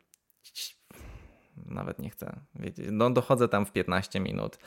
nawet 1.65 1.99
nie 1.99 2.09
chcę 2.09 2.39
wiedzieć, 2.55 2.87
no 2.91 3.09
dochodzę 3.09 3.47
tam 3.47 3.65
w 3.65 3.71
15 3.71 4.19
minut. 4.19 4.57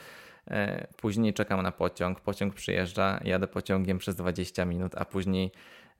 E, 0.49 0.87
później 0.97 1.35
czekam 1.35 1.63
na 1.63 1.73
pociąg, 1.73 2.21
pociąg 2.21 2.55
przyjeżdża, 2.55 3.21
jadę 3.25 3.47
pociągiem 3.47 3.99
przez 3.99 4.17
20 4.17 4.65
minut, 4.65 4.93
a 4.97 5.05
później 5.05 5.53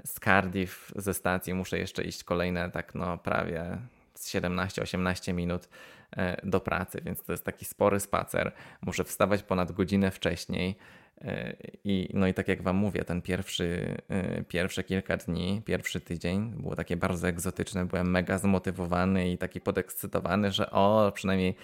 z 0.05 0.21
Cardiff 0.21 0.93
ze 0.97 1.15
stacji 1.15 1.55
muszę 1.55 1.79
jeszcze 1.79 2.05
iść 2.05 2.25
kolejne 2.25 2.71
tak 2.71 2.95
no 2.95 3.19
prawie 3.19 3.79
17-18 4.17 5.35
minut 5.35 5.69
E, 6.04 6.04
do 6.42 6.61
pracy, 6.61 7.00
więc 7.04 7.25
to 7.25 7.33
jest 7.33 7.44
taki 7.44 7.64
spory 7.64 8.00
spacer. 8.00 8.52
Muszę 8.83 9.04
wstawać 9.04 9.42
ponad 9.42 9.73
godzinę 9.73 10.11
wcześniej. 10.11 10.76
E, 11.21 11.56
I, 11.85 12.09
no 12.14 12.26
i 12.26 12.35
tak 12.35 12.49
jak 12.49 12.62
Wam 12.62 12.76
mówię, 12.76 13.04
ten 13.04 13.23
pierwszy, 13.23 13.97
e, 14.09 14.44
pierwsze 14.44 14.85
kilka 14.85 15.16
dni, 15.16 15.62
pierwszy 15.64 16.00
tydzień 16.00 16.52
było 16.56 16.76
takie 16.76 16.97
bardzo 16.97 17.28
egzotyczne. 17.28 17.85
Byłem 17.85 18.11
mega 18.11 18.38
zmotywowany 18.38 19.30
i 19.30 19.38
taki 19.38 19.61
podekscytowany, 19.61 20.52
że 20.52 20.71
o, 20.71 21.12
przynajmniej 21.14 21.54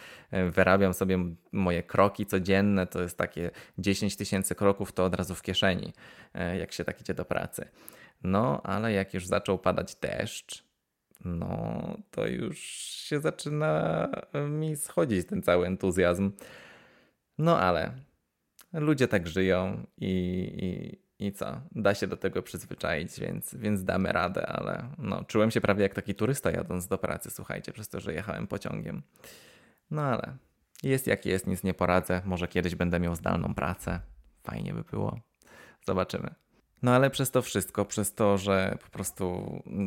wyrabiam 0.51 0.95
sobie 0.95 1.19
moje 1.53 1.83
kroki 1.83 2.27
codzienne. 2.27 2.87
To 2.87 3.03
jest 3.03 3.19
takie 3.19 3.51
10 3.79 4.17
tysięcy 4.17 4.55
kroków, 4.55 4.93
to 4.93 5.05
od 5.05 5.15
razu 5.15 5.35
w 5.35 5.43
kieszeni, 5.43 5.93
jak 6.59 6.73
się 6.73 6.85
tak 6.85 7.01
idzie 7.01 7.15
do 7.15 7.25
pracy. 7.25 7.69
No, 8.23 8.63
ale 8.63 8.93
jak 8.93 9.15
już 9.15 9.27
zaczął 9.27 9.59
padać 9.59 9.95
deszcz, 9.95 10.70
no 11.25 11.97
to 12.11 12.27
już 12.27 12.59
się 12.59 13.21
zaczyna 13.21 14.09
mi 14.49 14.77
schodzić 14.77 15.27
ten 15.27 15.43
cały 15.43 15.67
entuzjazm. 15.67 16.33
No 17.39 17.59
ale 17.59 17.95
ludzie 18.73 19.09
tak 19.09 19.29
żyją 19.29 19.87
i, 19.97 20.11
i, 21.19 21.27
i 21.27 21.33
co? 21.33 21.61
Da 21.73 21.95
się 21.95 22.07
do 22.07 22.17
tego 22.17 22.43
przyzwyczaić, 22.43 23.21
więc, 23.21 23.55
więc 23.55 23.85
damy 23.85 24.13
radę, 24.13 24.47
ale 24.47 24.89
no, 24.99 25.25
czułem 25.25 25.51
się 25.51 25.61
prawie 25.61 25.83
jak 25.83 25.95
taki 25.95 26.15
turysta 26.15 26.51
jadąc 26.51 26.87
do 26.87 26.99
pracy, 26.99 27.31
słuchajcie, 27.31 27.73
przez 27.73 27.89
to, 27.89 28.01
że 28.01 28.15
jechałem 28.15 28.47
pociągiem. 28.47 29.03
No 29.91 30.03
ale 30.03 30.37
jest 30.83 31.07
jak 31.07 31.27
jest, 31.27 31.47
nic 31.47 31.63
nie 31.63 31.75
poradzę. 31.75 32.23
Może 32.25 32.49
kiedyś 32.49 32.75
będę 32.75 33.01
miał 33.01 33.15
zdalną 33.15 33.55
pracę. 33.55 34.01
Fajnie 34.43 34.75
by 34.75 34.83
było. 34.83 35.21
Zobaczymy. 35.87 36.35
No 36.83 36.95
ale 36.95 37.11
przez 37.11 37.31
to 37.31 37.43
wszystko, 37.43 37.85
przez 37.85 38.15
to, 38.15 38.39
że 38.39 38.79
po 38.85 38.91
prostu 38.91 39.45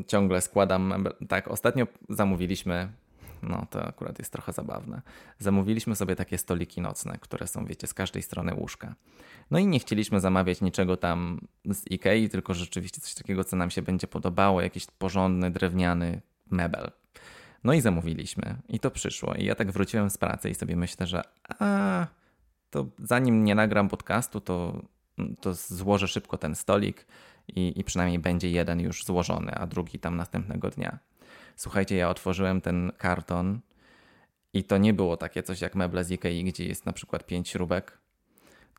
ciągle 0.08 0.42
składam. 0.42 1.08
Tak, 1.28 1.48
ostatnio 1.48 1.88
zamówiliśmy. 2.10 2.90
No 3.44 3.68
to 3.70 3.88
akurat 3.88 4.20
jest 4.20 4.32
trochę 4.32 4.54
zabawne. 4.54 5.02
Zamówiliśmy 5.40 5.96
sobie 5.96 6.16
takie 6.16 6.38
stoliki 6.38 6.82
nocne, 6.82 7.18
które 7.22 7.48
są, 7.48 7.66
wiecie, 7.66 7.88
z 7.88 7.94
każdej 7.94 8.24
strony 8.24 8.54
łóżka. 8.54 8.96
No 9.52 9.60
i 9.60 9.68
nie 9.68 9.80
chcieliśmy 9.80 10.20
zamawiać 10.20 10.62
niczego 10.62 10.98
tam 10.98 11.48
z 11.66 11.92
Ikei, 11.92 12.30
tylko 12.30 12.54
rzeczywiście 12.54 13.02
coś 13.02 13.14
takiego, 13.14 13.44
co 13.44 13.56
nam 13.56 13.70
się 13.70 13.82
będzie 13.82 14.08
podobało, 14.08 14.62
jakiś 14.62 14.86
porządny, 14.86 15.52
drewniany 15.52 16.22
mebel. 16.52 16.92
No 17.64 17.74
i 17.74 17.82
zamówiliśmy 17.82 18.56
i 18.70 18.80
to 18.80 18.92
przyszło. 18.92 19.34
I 19.34 19.46
ja 19.46 19.56
tak 19.56 19.72
wróciłem 19.72 20.10
z 20.10 20.18
pracy 20.18 20.50
i 20.50 20.56
sobie 20.56 20.76
myślę, 20.76 21.08
że 21.08 21.22
a 21.60 22.08
to 22.70 22.86
zanim 23.00 23.44
nie 23.44 23.56
nagram 23.56 23.90
podcastu, 23.90 24.42
to 24.42 24.82
to 25.42 25.54
złożę 25.54 26.08
szybko 26.08 26.38
ten 26.38 26.56
stolik 26.56 27.06
i, 27.48 27.80
i 27.80 27.84
przynajmniej 27.84 28.20
będzie 28.20 28.52
jeden 28.52 28.80
już 28.80 29.06
złożony, 29.06 29.52
a 29.56 29.68
drugi 29.68 30.00
tam 30.00 30.18
następnego 30.18 30.70
dnia. 30.70 31.00
Słuchajcie, 31.56 31.96
ja 31.96 32.10
otworzyłem 32.10 32.62
ten 32.62 32.92
karton 32.98 33.60
i 34.54 34.64
to 34.64 34.78
nie 34.78 34.94
było 34.94 35.18
takie 35.18 35.44
coś 35.44 35.62
jak 35.62 35.76
meble 35.76 36.04
z 36.04 36.12
Ikei, 36.12 36.44
gdzie 36.44 36.66
jest 36.66 36.86
na 36.86 36.94
przykład 36.94 37.26
5 37.26 37.50
śrubek, 37.50 37.98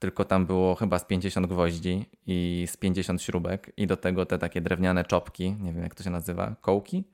tylko 0.00 0.24
tam 0.24 0.46
było 0.46 0.74
chyba 0.74 0.98
z 0.98 1.04
50 1.04 1.46
gwoździ 1.46 2.06
i 2.26 2.64
z 2.70 2.76
50 2.76 3.22
śrubek 3.22 3.72
i 3.76 3.86
do 3.86 3.96
tego 3.96 4.26
te 4.26 4.38
takie 4.38 4.60
drewniane 4.60 5.04
czopki, 5.04 5.52
nie 5.52 5.72
wiem 5.72 5.82
jak 5.82 5.94
to 5.94 6.02
się 6.02 6.10
nazywa, 6.10 6.56
kołki. 6.60 7.04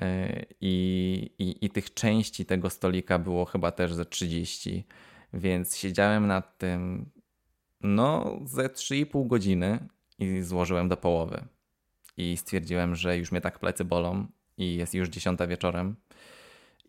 Yy, 0.00 0.46
I, 0.60 1.30
i, 1.38 1.64
I 1.64 1.70
tych 1.70 1.94
części 1.94 2.46
tego 2.46 2.70
stolika 2.70 3.18
było 3.18 3.44
chyba 3.44 3.70
też 3.70 3.94
ze 3.94 4.04
30, 4.04 4.86
więc 5.32 5.76
siedziałem 5.76 6.26
nad 6.26 6.58
tym 6.58 7.06
no, 7.84 8.38
ze 8.44 8.68
3,5 8.68 9.26
godziny 9.26 9.88
i 10.18 10.42
złożyłem 10.42 10.88
do 10.88 10.96
połowy. 10.96 11.44
I 12.16 12.36
stwierdziłem, 12.36 12.94
że 12.94 13.18
już 13.18 13.32
mnie 13.32 13.40
tak 13.40 13.58
plecy 13.58 13.84
bolą 13.84 14.26
i 14.58 14.76
jest 14.76 14.94
już 14.94 15.08
10 15.08 15.40
wieczorem. 15.48 15.96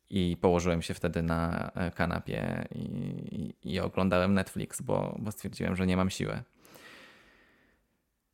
I 0.09 0.37
położyłem 0.41 0.81
się 0.81 0.93
wtedy 0.93 1.21
na 1.21 1.71
e, 1.75 1.91
kanapie 1.91 2.67
i, 2.75 3.53
i, 3.63 3.79
oglądałem 3.79 4.33
Netflix, 4.33 4.81
bo, 4.81 5.15
bo 5.19 5.31
stwierdziłem, 5.31 5.75
że 5.75 5.87
nie 5.87 5.97
mam 5.97 6.09
siły. 6.09 6.43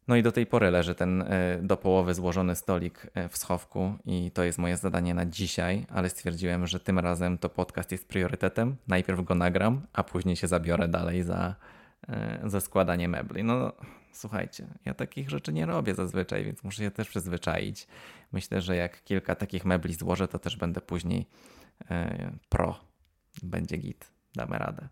No 0.08 0.16
i 0.16 0.24
do 0.24 0.32
tej 0.32 0.46
pory 0.46 0.72
leży 0.72 0.96
ten 0.96 1.22
e, 1.22 1.60
do 1.64 1.78
połowy 1.78 2.14
złożony 2.14 2.56
stolik 2.56 3.08
e, 3.14 3.30
w 3.30 3.38
schowku 3.38 3.94
i 4.06 4.32
to 4.32 4.44
jest 4.44 4.58
moje 4.58 4.78
zadanie 4.78 5.14
na 5.14 5.26
dzisiaj, 5.26 5.86
ale 5.90 6.10
stwierdziłem, 6.10 6.68
że 6.68 6.80
tym 6.80 7.00
razem 7.00 7.38
to 7.38 7.50
podcast 7.50 7.92
jest 7.92 8.08
priorytetem. 8.08 8.76
Najpierw 8.88 9.24
go 9.24 9.36
nagram, 9.36 9.82
a 9.94 10.04
później 10.04 10.36
się 10.36 10.48
zabiorę 10.48 10.88
dalej 10.88 11.24
za, 11.24 11.56
E, 12.10 12.42
za 12.46 12.62
składanie 12.62 13.08
mebli. 13.08 13.44
No 13.44 13.74
słuchajcie, 14.12 14.68
ja 14.86 14.94
takich 14.94 15.30
rzeczy 15.30 15.54
nie 15.54 15.66
robię 15.66 15.96
zazwyczaj, 15.96 16.44
więc 16.44 16.64
muszę 16.64 16.84
się 16.84 16.92
też 16.92 17.10
przyzwyczaić. 17.10 17.88
Myślę, 18.32 18.62
że 18.62 18.76
jak 18.76 19.04
kilka 19.04 19.36
takich 19.36 19.66
mebli 19.66 19.94
złożę, 19.94 20.28
to 20.28 20.40
też 20.40 20.58
będę 20.58 20.82
później 20.82 21.28
e, 21.92 22.32
pro. 22.50 22.80
Będzie 23.44 23.78
git, 23.78 24.12
damy 24.36 24.58
radę. 24.58 24.88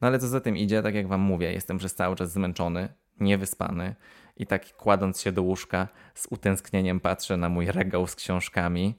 No 0.00 0.08
ale 0.08 0.18
co 0.18 0.28
za 0.28 0.40
tym 0.40 0.56
idzie, 0.56 0.82
tak 0.82 0.94
jak 0.94 1.08
wam 1.08 1.20
mówię, 1.20 1.52
jestem 1.52 1.78
przez 1.78 1.94
cały 1.94 2.16
czas 2.16 2.32
zmęczony, 2.32 2.88
niewyspany 3.20 3.94
i 4.36 4.46
tak 4.46 4.76
kładąc 4.76 5.20
się 5.20 5.32
do 5.32 5.42
łóżka 5.42 5.88
z 6.14 6.26
utęsknieniem 6.30 7.00
patrzę 7.00 7.36
na 7.36 7.48
mój 7.48 7.66
regał 7.66 8.06
z 8.06 8.14
książkami 8.14 8.98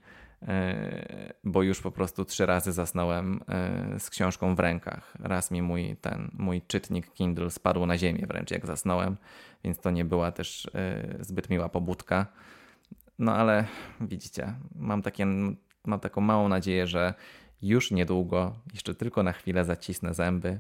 bo 1.43 1.63
już 1.63 1.81
po 1.81 1.91
prostu 1.91 2.25
trzy 2.25 2.45
razy 2.45 2.71
zasnąłem 2.71 3.39
e, 3.49 3.99
z 3.99 4.09
książką 4.09 4.55
w 4.55 4.59
rękach. 4.59 5.13
Raz 5.19 5.51
mi 5.51 5.61
mój 5.61 5.97
ten 6.01 6.31
mój 6.33 6.61
czytnik 6.61 7.13
Kindle 7.13 7.51
spadł 7.51 7.85
na 7.85 7.97
ziemię 7.97 8.25
wręcz 8.27 8.51
jak 8.51 8.65
zasnąłem, 8.65 9.17
więc 9.63 9.79
to 9.79 9.91
nie 9.91 10.05
była 10.05 10.31
też 10.31 10.69
e, 10.75 11.17
zbyt 11.19 11.49
miła 11.49 11.69
pobudka. 11.69 12.25
No 13.19 13.35
ale 13.35 13.65
widzicie, 14.01 14.53
mam, 14.75 15.01
takie, 15.01 15.25
mam 15.85 15.99
taką 15.99 16.21
małą 16.21 16.49
nadzieję, 16.49 16.87
że 16.87 17.13
już 17.61 17.91
niedługo, 17.91 18.55
jeszcze 18.73 18.95
tylko 18.95 19.23
na 19.23 19.31
chwilę 19.31 19.65
zacisnę 19.65 20.13
zęby 20.13 20.59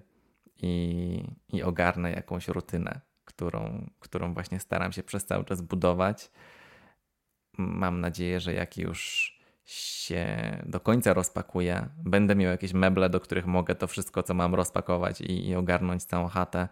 i, 0.61 1.23
i 1.53 1.63
ogarnę 1.63 2.11
jakąś 2.11 2.47
rutynę, 2.47 3.01
którą, 3.25 3.89
którą 3.99 4.33
właśnie 4.33 4.59
staram 4.59 4.91
się 4.91 5.03
przez 5.03 5.25
cały 5.25 5.45
czas 5.45 5.61
budować. 5.61 6.31
Mam 7.57 8.01
nadzieję, 8.01 8.39
że 8.39 8.53
jak 8.53 8.77
już 8.77 9.34
się 9.65 10.27
do 10.65 10.79
końca 10.79 11.13
rozpakuję, 11.13 11.89
będę 11.97 12.35
miał 12.35 12.51
jakieś 12.51 12.73
meble, 12.73 13.09
do 13.09 13.19
których 13.19 13.45
mogę 13.45 13.75
to 13.75 13.87
wszystko, 13.87 14.23
co 14.23 14.33
mam 14.33 14.55
rozpakować 14.55 15.21
i, 15.21 15.47
i 15.47 15.55
ogarnąć 15.55 16.03
całą 16.03 16.27
chatę 16.27 16.67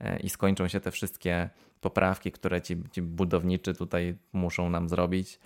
e, 0.00 0.20
i 0.20 0.30
skończą 0.30 0.68
się 0.68 0.80
te 0.80 0.90
wszystkie 0.90 1.50
poprawki, 1.80 2.32
które 2.32 2.62
ci, 2.62 2.76
ci 2.92 3.02
budowniczy 3.02 3.74
tutaj 3.74 4.18
muszą 4.32 4.70
nam 4.70 4.88
zrobić, 4.88 5.40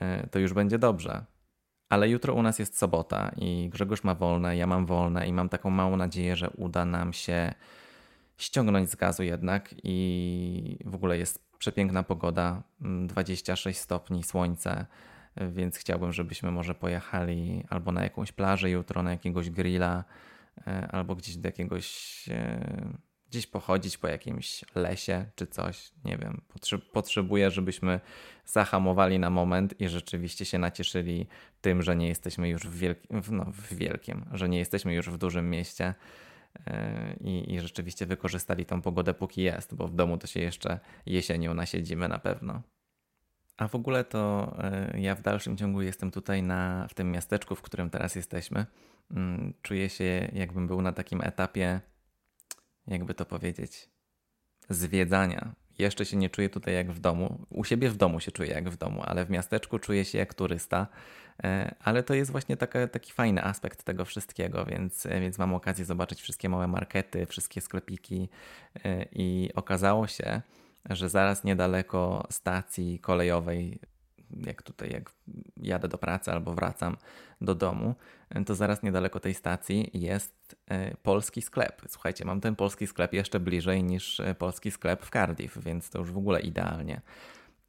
e, 0.00 0.26
to 0.26 0.38
już 0.38 0.52
będzie 0.52 0.78
dobrze. 0.78 1.24
Ale 1.88 2.08
jutro 2.08 2.34
u 2.34 2.42
nas 2.42 2.58
jest 2.58 2.78
sobota 2.78 3.32
i 3.36 3.68
Grzegorz 3.72 4.04
ma 4.04 4.14
wolne, 4.14 4.56
ja 4.56 4.66
mam 4.66 4.86
wolne 4.86 5.28
i 5.28 5.32
mam 5.32 5.48
taką 5.48 5.70
małą 5.70 5.96
nadzieję, 5.96 6.36
że 6.36 6.50
uda 6.50 6.84
nam 6.84 7.12
się 7.12 7.54
ściągnąć 8.36 8.90
z 8.90 8.96
gazu 8.96 9.22
jednak 9.22 9.74
i 9.82 10.78
w 10.84 10.94
ogóle 10.94 11.18
jest 11.18 11.52
przepiękna 11.58 12.02
pogoda, 12.02 12.62
26 12.80 13.64
mm, 13.64 13.74
stopni, 13.74 14.24
słońce, 14.24 14.86
więc 15.36 15.76
chciałbym, 15.76 16.12
żebyśmy 16.12 16.50
może 16.50 16.74
pojechali 16.74 17.64
albo 17.68 17.92
na 17.92 18.02
jakąś 18.02 18.32
plażę 18.32 18.70
jutro, 18.70 19.02
na 19.02 19.10
jakiegoś 19.10 19.50
grilla, 19.50 20.04
albo 20.90 21.16
gdzieś 21.16 21.36
do 21.36 21.48
jakiegoś 21.48 22.28
gdzieś 23.32 23.46
pochodzić 23.46 23.98
po 23.98 24.08
jakimś 24.08 24.64
lesie 24.74 25.26
czy 25.34 25.46
coś, 25.46 25.92
nie 26.04 26.18
wiem. 26.18 26.40
Potrzebuję, 26.92 27.50
żebyśmy 27.50 28.00
zahamowali 28.44 29.18
na 29.18 29.30
moment 29.30 29.80
i 29.80 29.88
rzeczywiście 29.88 30.44
się 30.44 30.58
nacieszyli 30.58 31.26
tym, 31.60 31.82
że 31.82 31.96
nie 31.96 32.08
jesteśmy 32.08 32.48
już 32.48 32.62
w, 32.62 32.78
wielkim, 32.78 33.22
no, 33.30 33.44
w 33.44 33.74
wielkim, 33.74 34.24
że 34.32 34.48
nie 34.48 34.58
jesteśmy 34.58 34.94
już 34.94 35.10
w 35.10 35.18
dużym 35.18 35.50
mieście. 35.50 35.94
E, 36.66 37.16
I, 37.20 37.54
I 37.54 37.60
rzeczywiście 37.60 38.06
wykorzystali 38.06 38.66
tą 38.66 38.82
pogodę, 38.82 39.14
póki 39.14 39.42
jest, 39.42 39.74
bo 39.74 39.88
w 39.88 39.94
domu 39.94 40.18
to 40.18 40.26
się 40.26 40.40
jeszcze 40.40 40.80
jesienią 41.06 41.54
nasiedzimy 41.54 42.08
na 42.08 42.18
pewno. 42.18 42.62
A 43.56 43.68
w 43.68 43.74
ogóle 43.74 44.04
to 44.04 44.54
e, 44.58 45.00
ja 45.00 45.14
w 45.14 45.22
dalszym 45.22 45.56
ciągu 45.56 45.82
jestem 45.82 46.10
tutaj 46.10 46.42
na, 46.42 46.86
w 46.88 46.94
tym 46.94 47.10
miasteczku, 47.10 47.56
w 47.56 47.62
którym 47.62 47.90
teraz 47.90 48.14
jesteśmy. 48.14 48.66
Mm, 49.10 49.54
czuję 49.62 49.88
się, 49.88 50.30
jakbym 50.32 50.66
był 50.66 50.82
na 50.82 50.92
takim 50.92 51.20
etapie 51.20 51.80
jakby 52.86 53.14
to 53.14 53.24
powiedzieć, 53.24 53.88
zwiedzania. 54.68 55.54
Jeszcze 55.78 56.04
się 56.04 56.16
nie 56.16 56.30
czuję 56.30 56.48
tutaj 56.48 56.74
jak 56.74 56.92
w 56.92 56.98
domu. 56.98 57.46
U 57.50 57.64
siebie 57.64 57.90
w 57.90 57.96
domu 57.96 58.20
się 58.20 58.32
czuję 58.32 58.50
jak 58.50 58.70
w 58.70 58.76
domu, 58.76 59.02
ale 59.04 59.24
w 59.24 59.30
miasteczku 59.30 59.78
czuję 59.78 60.04
się 60.04 60.18
jak 60.18 60.34
turysta. 60.34 60.86
E, 61.44 61.74
ale 61.80 62.02
to 62.02 62.14
jest 62.14 62.30
właśnie 62.30 62.56
taka, 62.56 62.88
taki 62.88 63.12
fajny 63.12 63.44
aspekt 63.44 63.82
tego 63.82 64.04
wszystkiego, 64.04 64.64
więc, 64.64 65.06
e, 65.06 65.20
więc 65.20 65.38
mam 65.38 65.54
okazję 65.54 65.84
zobaczyć 65.84 66.22
wszystkie 66.22 66.48
małe 66.48 66.66
markety, 66.66 67.26
wszystkie 67.26 67.60
sklepiki 67.60 68.28
i 69.12 69.50
okazało 69.54 70.06
się, 70.06 70.42
że 70.90 71.08
zaraz 71.08 71.44
niedaleko 71.44 72.26
stacji 72.30 72.98
kolejowej 72.98 73.78
jak 74.46 74.62
tutaj, 74.62 74.90
jak 74.90 75.10
jadę 75.56 75.88
do 75.88 75.98
pracy 75.98 76.32
albo 76.32 76.54
wracam 76.54 76.96
do 77.40 77.54
domu, 77.54 77.94
to 78.46 78.54
zaraz 78.54 78.82
niedaleko 78.82 79.20
tej 79.20 79.34
stacji 79.34 79.90
jest 79.94 80.56
e, 80.66 80.96
polski 80.96 81.42
sklep. 81.42 81.82
Słuchajcie, 81.88 82.24
mam 82.24 82.40
ten 82.40 82.56
polski 82.56 82.86
sklep 82.86 83.12
jeszcze 83.12 83.40
bliżej 83.40 83.84
niż 83.84 84.20
e, 84.20 84.34
polski 84.34 84.70
sklep 84.70 85.04
w 85.04 85.10
Cardiff, 85.10 85.58
więc 85.64 85.90
to 85.90 85.98
już 85.98 86.12
w 86.12 86.18
ogóle 86.18 86.40
idealnie. 86.40 87.00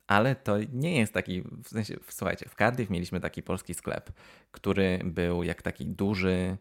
Ale 0.08 0.36
to 0.36 0.58
nie 0.74 1.00
jest 1.00 1.13
taki, 1.13 1.41
w 1.41 1.67
sensie, 1.67 1.96
słuchajcie, 2.10 2.50
w 2.50 2.55
Cardiff 2.55 2.89
mieliśmy 2.89 3.20
taki 3.20 3.43
polski 3.43 3.74
sklep, 3.74 4.12
który 4.51 5.00
był 5.03 5.43
jak 5.43 5.62
taki 5.62 5.86
duży, 5.86 6.58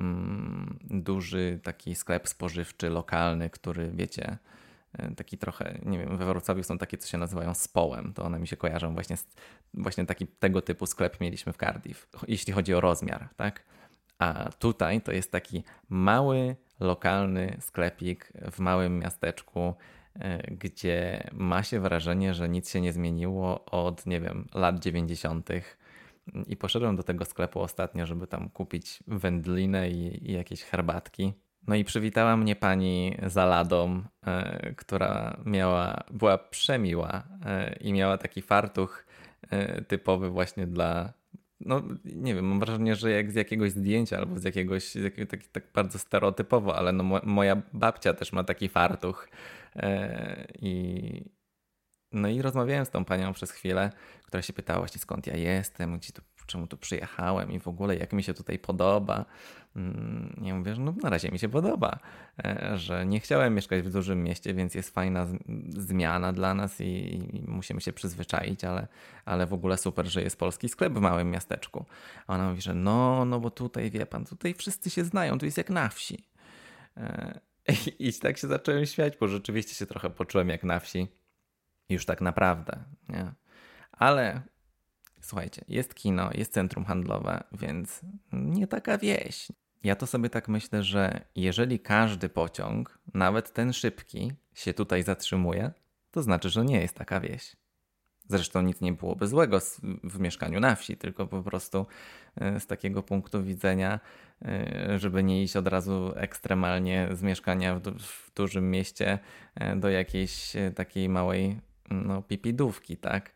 mm, 0.00 0.78
duży 0.90 1.60
taki 1.62 1.94
sklep 1.94 2.28
spożywczy, 2.28 2.90
lokalny, 2.90 3.50
który 3.50 3.90
wiecie, 3.94 4.38
taki 5.16 5.38
trochę, 5.38 5.78
nie 5.84 5.98
wiem, 5.98 6.16
we 6.16 6.26
Wrocławiu 6.26 6.62
są 6.62 6.78
takie, 6.78 6.98
co 6.98 7.08
się 7.08 7.18
nazywają 7.18 7.54
społem, 7.54 8.12
to 8.12 8.24
one 8.24 8.38
mi 8.38 8.48
się 8.48 8.56
kojarzą 8.56 8.94
właśnie, 8.94 9.16
z, 9.16 9.26
właśnie 9.74 10.06
taki 10.06 10.26
tego 10.26 10.62
typu 10.62 10.86
sklep 10.86 11.20
mieliśmy 11.20 11.52
w 11.52 11.56
Cardiff, 11.56 12.08
jeśli 12.28 12.52
chodzi 12.52 12.74
o 12.74 12.80
rozmiar, 12.80 13.28
tak? 13.36 13.64
A 14.18 14.50
tutaj 14.58 15.00
to 15.00 15.12
jest 15.12 15.32
taki 15.32 15.64
mały, 15.88 16.56
lokalny 16.80 17.56
sklepik 17.60 18.32
w 18.52 18.58
małym 18.58 18.98
miasteczku, 18.98 19.74
e, 20.14 20.38
gdzie 20.54 21.28
ma 21.32 21.62
się 21.62 21.80
wrażenie, 21.80 22.34
że 22.34 22.48
nic 22.48 22.70
się 22.70 22.80
nie 22.80 22.92
zmieniło 22.92 23.64
od, 23.64 24.06
nie 24.06 24.20
wiem, 24.20 24.48
lat 24.54 24.78
90. 24.78 25.48
I 26.46 26.56
poszedłem 26.56 26.96
do 26.96 27.02
tego 27.02 27.24
sklepu 27.24 27.60
ostatnio, 27.60 28.06
żeby 28.06 28.26
tam 28.26 28.48
kupić 28.48 29.02
wędlinę 29.06 29.90
i, 29.90 30.30
i 30.30 30.32
jakieś 30.32 30.62
herbatki. 30.62 31.32
No 31.66 31.74
i 31.74 31.84
przywitała 31.84 32.36
mnie 32.36 32.56
pani 32.56 33.16
za 33.26 33.46
ladą, 33.46 34.02
e, 34.26 34.74
która 34.74 35.40
miała, 35.44 36.04
była 36.10 36.38
przemiła 36.38 37.22
e, 37.44 37.76
i 37.80 37.92
miała 37.92 38.18
taki 38.18 38.42
fartuch 38.42 39.06
e, 39.50 39.82
typowy 39.84 40.30
właśnie 40.30 40.66
dla, 40.66 41.12
no 41.60 41.82
nie 42.04 42.34
wiem, 42.34 42.44
mam 42.44 42.60
wrażenie, 42.60 42.96
że 42.96 43.10
jak 43.10 43.32
z 43.32 43.34
jakiegoś 43.34 43.70
zdjęcia 43.70 44.18
albo 44.18 44.38
z 44.38 44.44
jakiegoś, 44.44 44.90
z 44.90 44.94
jakiegoś 44.94 45.30
tak, 45.30 45.46
tak 45.46 45.64
bardzo 45.74 45.98
stereotypowo, 45.98 46.76
ale 46.76 46.92
no 46.92 47.04
mo, 47.04 47.20
moja 47.24 47.62
babcia 47.72 48.14
też 48.14 48.32
ma 48.32 48.44
taki 48.44 48.68
fartuch 48.68 49.28
i 50.62 51.24
no 52.12 52.28
i 52.28 52.42
rozmawiałem 52.42 52.84
z 52.84 52.90
tą 52.90 53.04
panią 53.04 53.32
przez 53.32 53.50
chwilę, 53.50 53.92
która 54.26 54.42
się 54.42 54.52
pytała 54.52 54.78
właśnie 54.78 55.00
skąd 55.00 55.26
ja 55.26 55.36
jestem, 55.36 55.98
gdzie 55.98 56.12
tu 56.12 56.22
czemu 56.48 56.66
tu 56.66 56.76
przyjechałem 56.76 57.52
i 57.52 57.60
w 57.60 57.68
ogóle 57.68 57.96
jak 57.96 58.12
mi 58.12 58.22
się 58.22 58.34
tutaj 58.34 58.58
podoba. 58.58 59.24
Mm, 59.76 60.40
ja 60.42 60.54
mówię, 60.54 60.74
że 60.74 60.80
no 60.82 60.94
na 61.02 61.10
razie 61.10 61.30
mi 61.30 61.38
się 61.38 61.48
podoba, 61.48 61.98
e, 62.44 62.72
że 62.76 63.06
nie 63.06 63.20
chciałem 63.20 63.54
mieszkać 63.54 63.82
w 63.82 63.92
dużym 63.92 64.22
mieście, 64.22 64.54
więc 64.54 64.74
jest 64.74 64.94
fajna 64.94 65.26
zmiana 65.68 66.32
dla 66.32 66.54
nas 66.54 66.80
i, 66.80 67.14
i 67.36 67.44
musimy 67.48 67.80
się 67.80 67.92
przyzwyczaić, 67.92 68.64
ale, 68.64 68.88
ale 69.24 69.46
w 69.46 69.52
ogóle 69.52 69.76
super, 69.78 70.06
że 70.06 70.22
jest 70.22 70.38
polski 70.38 70.68
sklep 70.68 70.92
w 70.92 71.00
małym 71.00 71.30
miasteczku. 71.30 71.84
A 72.26 72.34
ona 72.34 72.48
mówi, 72.48 72.62
że 72.62 72.74
no, 72.74 73.24
no 73.24 73.40
bo 73.40 73.50
tutaj 73.50 73.90
wie 73.90 74.06
pan, 74.06 74.24
tutaj 74.24 74.54
wszyscy 74.54 74.90
się 74.90 75.04
znają, 75.04 75.38
tu 75.38 75.44
jest 75.44 75.58
jak 75.58 75.70
na 75.70 75.88
wsi. 75.88 76.28
E, 76.96 77.40
I 77.98 78.12
tak 78.12 78.38
się 78.38 78.48
zacząłem 78.48 78.86
śmiać, 78.86 79.16
bo 79.16 79.28
rzeczywiście 79.28 79.74
się 79.74 79.86
trochę 79.86 80.10
poczułem 80.10 80.48
jak 80.48 80.64
na 80.64 80.80
wsi. 80.80 81.08
Już 81.88 82.06
tak 82.06 82.20
naprawdę, 82.20 82.84
nie? 83.08 83.32
Ale 83.92 84.42
Słuchajcie, 85.20 85.64
jest 85.68 85.94
kino, 85.94 86.30
jest 86.34 86.52
centrum 86.52 86.84
handlowe, 86.84 87.44
więc 87.52 88.00
nie 88.32 88.66
taka 88.66 88.98
wieś. 88.98 89.48
Ja 89.82 89.96
to 89.96 90.06
sobie 90.06 90.30
tak 90.30 90.48
myślę, 90.48 90.82
że 90.82 91.24
jeżeli 91.36 91.80
każdy 91.80 92.28
pociąg, 92.28 92.98
nawet 93.14 93.52
ten 93.52 93.72
szybki, 93.72 94.32
się 94.54 94.74
tutaj 94.74 95.02
zatrzymuje, 95.02 95.72
to 96.10 96.22
znaczy, 96.22 96.50
że 96.50 96.64
nie 96.64 96.80
jest 96.80 96.94
taka 96.94 97.20
wieś. 97.20 97.56
Zresztą 98.28 98.62
nic 98.62 98.80
nie 98.80 98.92
byłoby 98.92 99.26
złego 99.26 99.58
w 100.04 100.20
mieszkaniu 100.20 100.60
na 100.60 100.74
wsi, 100.74 100.96
tylko 100.96 101.26
po 101.26 101.42
prostu 101.42 101.86
e, 102.36 102.60
z 102.60 102.66
takiego 102.66 103.02
punktu 103.02 103.44
widzenia, 103.44 104.00
e, 104.42 104.98
żeby 104.98 105.22
nie 105.22 105.42
iść 105.42 105.56
od 105.56 105.66
razu 105.66 106.12
ekstremalnie 106.16 107.08
z 107.12 107.22
mieszkania 107.22 107.74
w, 107.74 107.82
w 107.98 108.34
dużym 108.34 108.70
mieście 108.70 109.18
e, 109.54 109.76
do 109.76 109.90
jakiejś 109.90 110.52
takiej 110.74 111.08
małej 111.08 111.60
no, 111.90 112.22
pipidówki, 112.22 112.96
tak? 112.96 113.32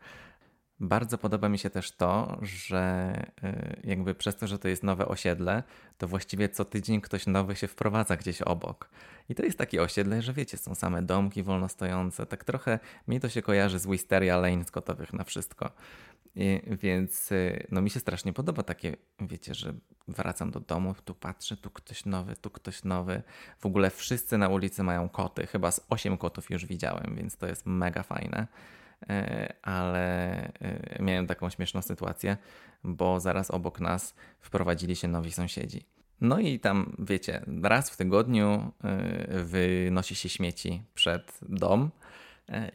Bardzo 0.79 1.17
podoba 1.17 1.49
mi 1.49 1.59
się 1.59 1.69
też 1.69 1.91
to, 1.91 2.37
że 2.41 3.13
y, 3.43 3.81
jakby 3.83 4.15
przez 4.15 4.35
to, 4.35 4.47
że 4.47 4.59
to 4.59 4.67
jest 4.67 4.83
nowe 4.83 5.07
osiedle, 5.07 5.63
to 5.97 6.07
właściwie 6.07 6.49
co 6.49 6.65
tydzień 6.65 7.01
ktoś 7.01 7.27
nowy 7.27 7.55
się 7.55 7.67
wprowadza 7.67 8.17
gdzieś 8.17 8.41
obok. 8.41 8.89
I 9.29 9.35
to 9.35 9.43
jest 9.43 9.57
takie 9.57 9.81
osiedle, 9.81 10.21
że 10.21 10.33
wiecie, 10.33 10.57
są 10.57 10.75
same 10.75 11.01
domki 11.01 11.43
wolnostojące. 11.43 12.25
Tak 12.25 12.43
trochę 12.43 12.79
mi 13.07 13.19
to 13.19 13.29
się 13.29 13.41
kojarzy 13.41 13.79
z 13.79 13.87
Wisteria 13.87 14.37
Lane 14.37 14.65
z 14.65 14.71
gotowych 14.71 15.13
na 15.13 15.23
wszystko. 15.23 15.71
I, 16.35 16.61
więc 16.81 17.31
y, 17.31 17.67
no 17.71 17.81
mi 17.81 17.89
się 17.89 17.99
strasznie 17.99 18.33
podoba 18.33 18.63
takie, 18.63 18.95
wiecie, 19.21 19.53
że 19.53 19.73
wracam 20.07 20.51
do 20.51 20.59
domu, 20.59 20.95
tu 21.05 21.15
patrzę, 21.15 21.57
tu 21.57 21.69
ktoś 21.69 22.05
nowy, 22.05 22.35
tu 22.35 22.49
ktoś 22.49 22.83
nowy. 22.83 23.23
W 23.59 23.65
ogóle 23.65 23.89
wszyscy 23.89 24.37
na 24.37 24.49
ulicy 24.49 24.83
mają 24.83 25.09
koty. 25.09 25.47
Chyba 25.47 25.71
z 25.71 25.81
8 25.89 26.17
kotów 26.17 26.49
już 26.49 26.65
widziałem, 26.65 27.15
więc 27.15 27.37
to 27.37 27.47
jest 27.47 27.65
mega 27.65 28.03
fajne. 28.03 28.47
E, 29.09 29.53
ale 29.61 30.35
e, 30.61 31.03
miałem 31.03 31.27
taką 31.27 31.49
śmieszną 31.49 31.81
sytuację, 31.81 32.37
bo 32.83 33.19
zaraz 33.19 33.51
obok 33.51 33.79
nas 33.79 34.15
wprowadzili 34.39 34.95
się 34.95 35.07
nowi 35.07 35.31
sąsiedzi. 35.31 35.85
No 36.21 36.39
i 36.39 36.59
tam, 36.59 36.95
wiecie, 36.99 37.45
raz 37.63 37.89
w 37.89 37.97
tygodniu 37.97 38.71
e, 38.83 39.43
wynosi 39.43 40.15
się 40.15 40.29
śmieci 40.29 40.83
przed 40.93 41.39
dom 41.41 41.91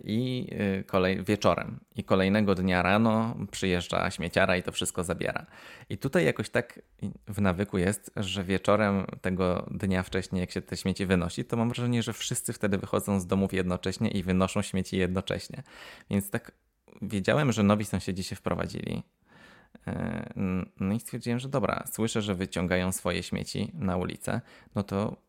i 0.04 0.48
e, 0.50 0.84
kolej, 0.84 1.24
wieczorem. 1.24 1.80
I 1.96 2.04
kolejnego 2.04 2.54
dnia 2.54 2.82
rano 2.82 3.36
przyjeżdża 3.50 4.10
śmieciara 4.10 4.56
i 4.56 4.62
to 4.62 4.72
wszystko 4.72 5.04
zabiera. 5.04 5.46
I 5.90 5.98
tutaj 5.98 6.24
jakoś 6.24 6.50
tak 6.50 6.80
w 7.28 7.40
nawyku 7.40 7.78
jest, 7.78 8.10
że 8.16 8.44
wieczorem 8.44 9.06
tego 9.20 9.66
dnia 9.70 10.02
wcześniej, 10.02 10.40
jak 10.40 10.50
się 10.50 10.62
te 10.62 10.76
śmieci 10.76 11.06
wynosi, 11.06 11.44
to 11.44 11.56
mam 11.56 11.68
wrażenie, 11.68 12.02
że 12.02 12.12
wszyscy 12.12 12.52
wtedy 12.52 12.78
wychodzą 12.78 13.20
z 13.20 13.26
domów 13.26 13.52
jednocześnie 13.52 14.10
i 14.10 14.22
wynoszą 14.22 14.62
śmieci 14.62 14.96
jednocześnie. 14.96 15.62
Więc 16.10 16.30
tak 16.30 16.52
wiedziałem, 17.02 17.52
że 17.52 17.62
nowi 17.62 17.84
sąsiedzi 17.84 18.24
się 18.24 18.36
wprowadzili. 18.36 19.02
E, 19.86 20.32
no 20.80 20.94
i 20.94 21.00
stwierdziłem, 21.00 21.38
że 21.38 21.48
dobra, 21.48 21.84
słyszę, 21.92 22.22
że 22.22 22.34
wyciągają 22.34 22.92
swoje 22.92 23.22
śmieci 23.22 23.72
na 23.74 23.96
ulicę, 23.96 24.40
no 24.74 24.82
to 24.82 25.27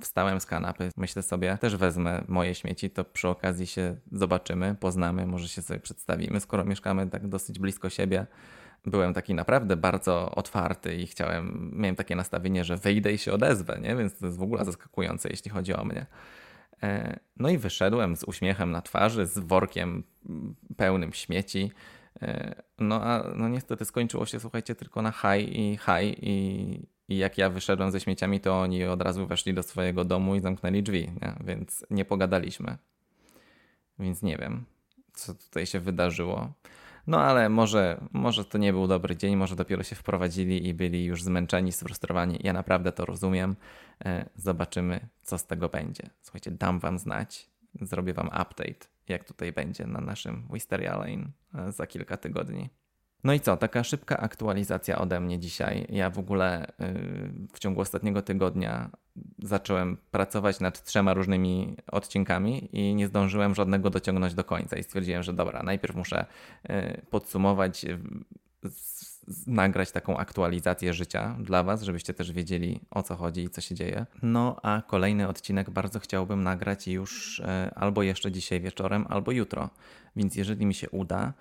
Wstałem 0.00 0.40
z 0.40 0.46
kanapy, 0.46 0.90
myślę 0.96 1.22
sobie, 1.22 1.58
też 1.60 1.76
wezmę 1.76 2.24
moje 2.28 2.54
śmieci, 2.54 2.90
to 2.90 3.04
przy 3.04 3.28
okazji 3.28 3.66
się 3.66 3.96
zobaczymy, 4.12 4.76
poznamy, 4.80 5.26
może 5.26 5.48
się 5.48 5.62
sobie 5.62 5.80
przedstawimy, 5.80 6.40
skoro 6.40 6.64
mieszkamy 6.64 7.06
tak 7.06 7.28
dosyć 7.28 7.58
blisko 7.58 7.90
siebie. 7.90 8.26
Byłem 8.84 9.14
taki 9.14 9.34
naprawdę 9.34 9.76
bardzo 9.76 10.30
otwarty 10.30 10.94
i 10.94 11.06
chciałem, 11.06 11.70
miałem 11.74 11.96
takie 11.96 12.16
nastawienie, 12.16 12.64
że 12.64 12.76
wyjdę 12.76 13.12
i 13.12 13.18
się 13.18 13.32
odezwę, 13.32 13.80
nie? 13.80 13.96
więc 13.96 14.18
to 14.18 14.26
jest 14.26 14.38
w 14.38 14.42
ogóle 14.42 14.64
zaskakujące, 14.64 15.28
jeśli 15.28 15.50
chodzi 15.50 15.74
o 15.74 15.84
mnie. 15.84 16.06
E, 16.82 17.18
no 17.36 17.48
i 17.48 17.58
wyszedłem 17.58 18.16
z 18.16 18.24
uśmiechem 18.24 18.70
na 18.70 18.82
twarzy, 18.82 19.26
z 19.26 19.38
workiem 19.38 20.04
pełnym 20.76 21.12
śmieci. 21.12 21.72
E, 22.22 22.54
no 22.78 23.02
a 23.02 23.32
no 23.36 23.48
niestety 23.48 23.84
skończyło 23.84 24.26
się, 24.26 24.40
słuchajcie, 24.40 24.74
tylko 24.74 25.02
na 25.02 25.12
high 25.12 25.48
i 25.48 25.78
high 25.78 26.18
i, 26.22 26.86
i 27.12 27.18
jak 27.18 27.38
ja 27.38 27.50
wyszedłem 27.50 27.90
ze 27.90 28.00
śmieciami, 28.00 28.40
to 28.40 28.60
oni 28.60 28.84
od 28.84 29.02
razu 29.02 29.26
weszli 29.26 29.54
do 29.54 29.62
swojego 29.62 30.04
domu 30.04 30.34
i 30.34 30.40
zamknęli 30.40 30.82
drzwi, 30.82 31.10
nie? 31.22 31.34
więc 31.44 31.86
nie 31.90 32.04
pogadaliśmy. 32.04 32.78
Więc 33.98 34.22
nie 34.22 34.36
wiem, 34.36 34.64
co 35.12 35.34
tutaj 35.34 35.66
się 35.66 35.80
wydarzyło. 35.80 36.52
No 37.06 37.20
ale 37.20 37.48
może, 37.48 38.00
może 38.12 38.44
to 38.44 38.58
nie 38.58 38.72
był 38.72 38.86
dobry 38.86 39.16
dzień, 39.16 39.36
może 39.36 39.56
dopiero 39.56 39.82
się 39.82 39.96
wprowadzili 39.96 40.68
i 40.68 40.74
byli 40.74 41.04
już 41.04 41.22
zmęczeni, 41.22 41.72
sfrustrowani. 41.72 42.38
Ja 42.42 42.52
naprawdę 42.52 42.92
to 42.92 43.04
rozumiem. 43.04 43.56
E, 44.04 44.28
zobaczymy, 44.36 45.08
co 45.22 45.38
z 45.38 45.46
tego 45.46 45.68
będzie. 45.68 46.10
Słuchajcie, 46.22 46.50
dam 46.50 46.78
wam 46.78 46.98
znać, 46.98 47.50
zrobię 47.80 48.14
wam 48.14 48.26
update, 48.26 48.86
jak 49.08 49.24
tutaj 49.24 49.52
będzie 49.52 49.86
na 49.86 50.00
naszym 50.00 50.48
Wisteria 50.52 50.96
Lane 50.96 51.24
e, 51.54 51.72
za 51.72 51.86
kilka 51.86 52.16
tygodni. 52.16 52.70
No 53.24 53.32
i 53.32 53.40
co, 53.40 53.56
taka 53.56 53.84
szybka 53.84 54.18
aktualizacja 54.18 54.98
ode 54.98 55.20
mnie 55.20 55.38
dzisiaj. 55.38 55.86
Ja 55.88 56.10
w 56.10 56.18
ogóle 56.18 56.66
y, 56.66 56.72
w 57.52 57.58
ciągu 57.58 57.80
ostatniego 57.80 58.22
tygodnia 58.22 58.90
zacząłem 59.42 59.96
pracować 60.10 60.60
nad 60.60 60.84
trzema 60.84 61.14
różnymi 61.14 61.76
odcinkami 61.86 62.68
i 62.72 62.94
nie 62.94 63.06
zdążyłem 63.06 63.54
żadnego 63.54 63.90
dociągnąć 63.90 64.34
do 64.34 64.44
końca. 64.44 64.76
I 64.76 64.82
stwierdziłem, 64.82 65.22
że 65.22 65.32
dobra, 65.32 65.62
najpierw 65.62 65.96
muszę 65.96 66.26
y, 66.70 67.02
podsumować, 67.10 67.84
y, 67.84 67.98
nagrać 69.46 69.92
taką 69.92 70.16
aktualizację 70.16 70.94
życia 70.94 71.36
dla 71.40 71.62
Was, 71.62 71.82
żebyście 71.82 72.14
też 72.14 72.32
wiedzieli 72.32 72.80
o 72.90 73.02
co 73.02 73.16
chodzi 73.16 73.42
i 73.42 73.50
co 73.50 73.60
się 73.60 73.74
dzieje. 73.74 74.06
No 74.22 74.56
a 74.62 74.82
kolejny 74.86 75.28
odcinek 75.28 75.70
bardzo 75.70 76.00
chciałbym 76.00 76.42
nagrać 76.42 76.88
już 76.88 77.42
albo 77.74 78.02
jeszcze 78.02 78.32
dzisiaj 78.32 78.60
wieczorem, 78.60 79.06
albo 79.08 79.32
jutro. 79.32 79.70
Więc 80.16 80.36
jeżeli 80.36 80.66
mi 80.66 80.74
się 80.74 80.90
uda, 80.90 81.32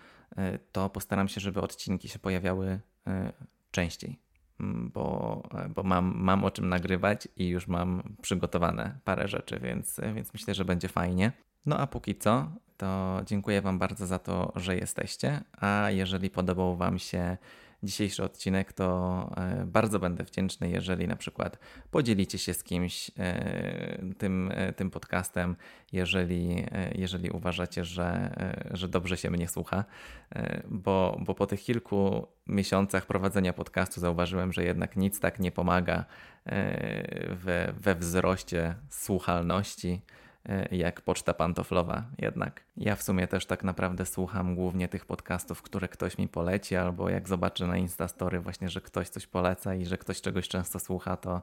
to 0.71 0.89
postaram 0.89 1.27
się, 1.27 1.41
żeby 1.41 1.61
odcinki 1.61 2.09
się 2.09 2.19
pojawiały 2.19 2.79
e, 3.07 3.33
częściej, 3.71 4.19
bo, 4.59 5.43
e, 5.53 5.69
bo 5.69 5.83
mam, 5.83 6.13
mam 6.15 6.43
o 6.43 6.51
czym 6.51 6.69
nagrywać 6.69 7.27
i 7.35 7.47
już 7.47 7.67
mam 7.67 8.15
przygotowane 8.21 8.99
parę 9.03 9.27
rzeczy, 9.27 9.59
więc, 9.59 9.99
więc 10.15 10.33
myślę, 10.33 10.53
że 10.53 10.65
będzie 10.65 10.87
fajnie. 10.87 11.31
No 11.65 11.77
a 11.77 11.87
póki 11.87 12.15
co, 12.15 12.51
to 12.77 13.21
dziękuję 13.25 13.61
Wam 13.61 13.79
bardzo 13.79 14.07
za 14.07 14.19
to, 14.19 14.53
że 14.55 14.75
jesteście. 14.75 15.41
A 15.57 15.87
jeżeli 15.91 16.29
podobał 16.29 16.77
Wam 16.77 16.99
się 16.99 17.37
dzisiejszy 17.83 18.23
odcinek, 18.23 18.73
to 18.73 19.29
e, 19.37 19.65
bardzo 19.65 19.99
będę 19.99 20.23
wdzięczny, 20.23 20.69
jeżeli 20.69 21.07
na 21.07 21.15
przykład 21.15 21.59
podzielicie 21.91 22.37
się 22.37 22.53
z 22.53 22.63
kimś 22.63 23.11
e, 23.19 23.99
tym, 24.17 24.51
e, 24.53 24.73
tym 24.73 24.91
podcastem, 24.91 25.55
jeżeli, 25.91 26.65
jeżeli 26.95 27.29
uważacie, 27.29 27.85
że, 27.85 28.35
że 28.71 28.87
dobrze 28.87 29.17
się 29.17 29.31
mnie 29.31 29.47
słucha, 29.47 29.85
bo, 30.69 31.19
bo 31.25 31.35
po 31.35 31.47
tych 31.47 31.63
kilku 31.63 32.27
miesiącach 32.47 33.05
prowadzenia 33.05 33.53
podcastu 33.53 34.01
zauważyłem, 34.01 34.53
że 34.53 34.63
jednak 34.63 34.95
nic 34.95 35.19
tak 35.19 35.39
nie 35.39 35.51
pomaga 35.51 36.05
we, 37.29 37.73
we 37.77 37.95
wzroście 37.95 38.75
słuchalności 38.89 40.01
jak 40.71 41.01
poczta 41.01 41.33
pantoflowa 41.33 42.03
jednak. 42.17 42.63
Ja 42.77 42.95
w 42.95 43.03
sumie 43.03 43.27
też 43.27 43.45
tak 43.45 43.63
naprawdę 43.63 44.05
słucham 44.05 44.55
głównie 44.55 44.87
tych 44.87 45.05
podcastów, 45.05 45.61
które 45.61 45.87
ktoś 45.87 46.17
mi 46.17 46.27
poleci, 46.27 46.75
albo 46.75 47.09
jak 47.09 47.27
zobaczę 47.27 47.67
na 47.67 47.77
Instastory 47.77 48.39
właśnie, 48.39 48.69
że 48.69 48.81
ktoś 48.81 49.09
coś 49.09 49.27
poleca 49.27 49.75
i 49.75 49.85
że 49.85 49.97
ktoś 49.97 50.21
czegoś 50.21 50.47
często 50.47 50.79
słucha, 50.79 51.17
to, 51.17 51.41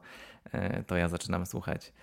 e, 0.51 0.83
to 0.83 0.97
ja 0.97 1.07
zaczynam 1.07 1.45
słuchać. 1.45 1.93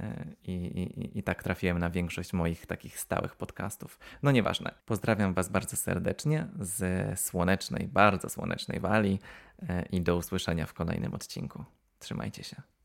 E, 0.00 0.24
I, 0.44 0.52
i, 0.52 1.18
I 1.18 1.22
tak 1.22 1.42
trafiłem 1.42 1.78
na 1.78 1.90
większość 1.90 2.32
moich 2.32 2.66
takich 2.66 3.00
stałych 3.00 3.36
podcastów. 3.36 3.98
No 4.22 4.30
nieważne. 4.30 4.74
Pozdrawiam 4.86 5.34
Was 5.34 5.48
bardzo 5.48 5.76
serdecznie 5.76 6.46
z 6.60 7.20
słonecznej, 7.20 7.88
bardzo 7.88 8.28
słonecznej 8.28 8.80
Walii 8.80 9.20
i 9.90 10.00
do 10.00 10.16
usłyszenia 10.16 10.66
w 10.66 10.74
kolejnym 10.74 11.14
odcinku. 11.14 11.64
Trzymajcie 11.98 12.44
się. 12.44 12.75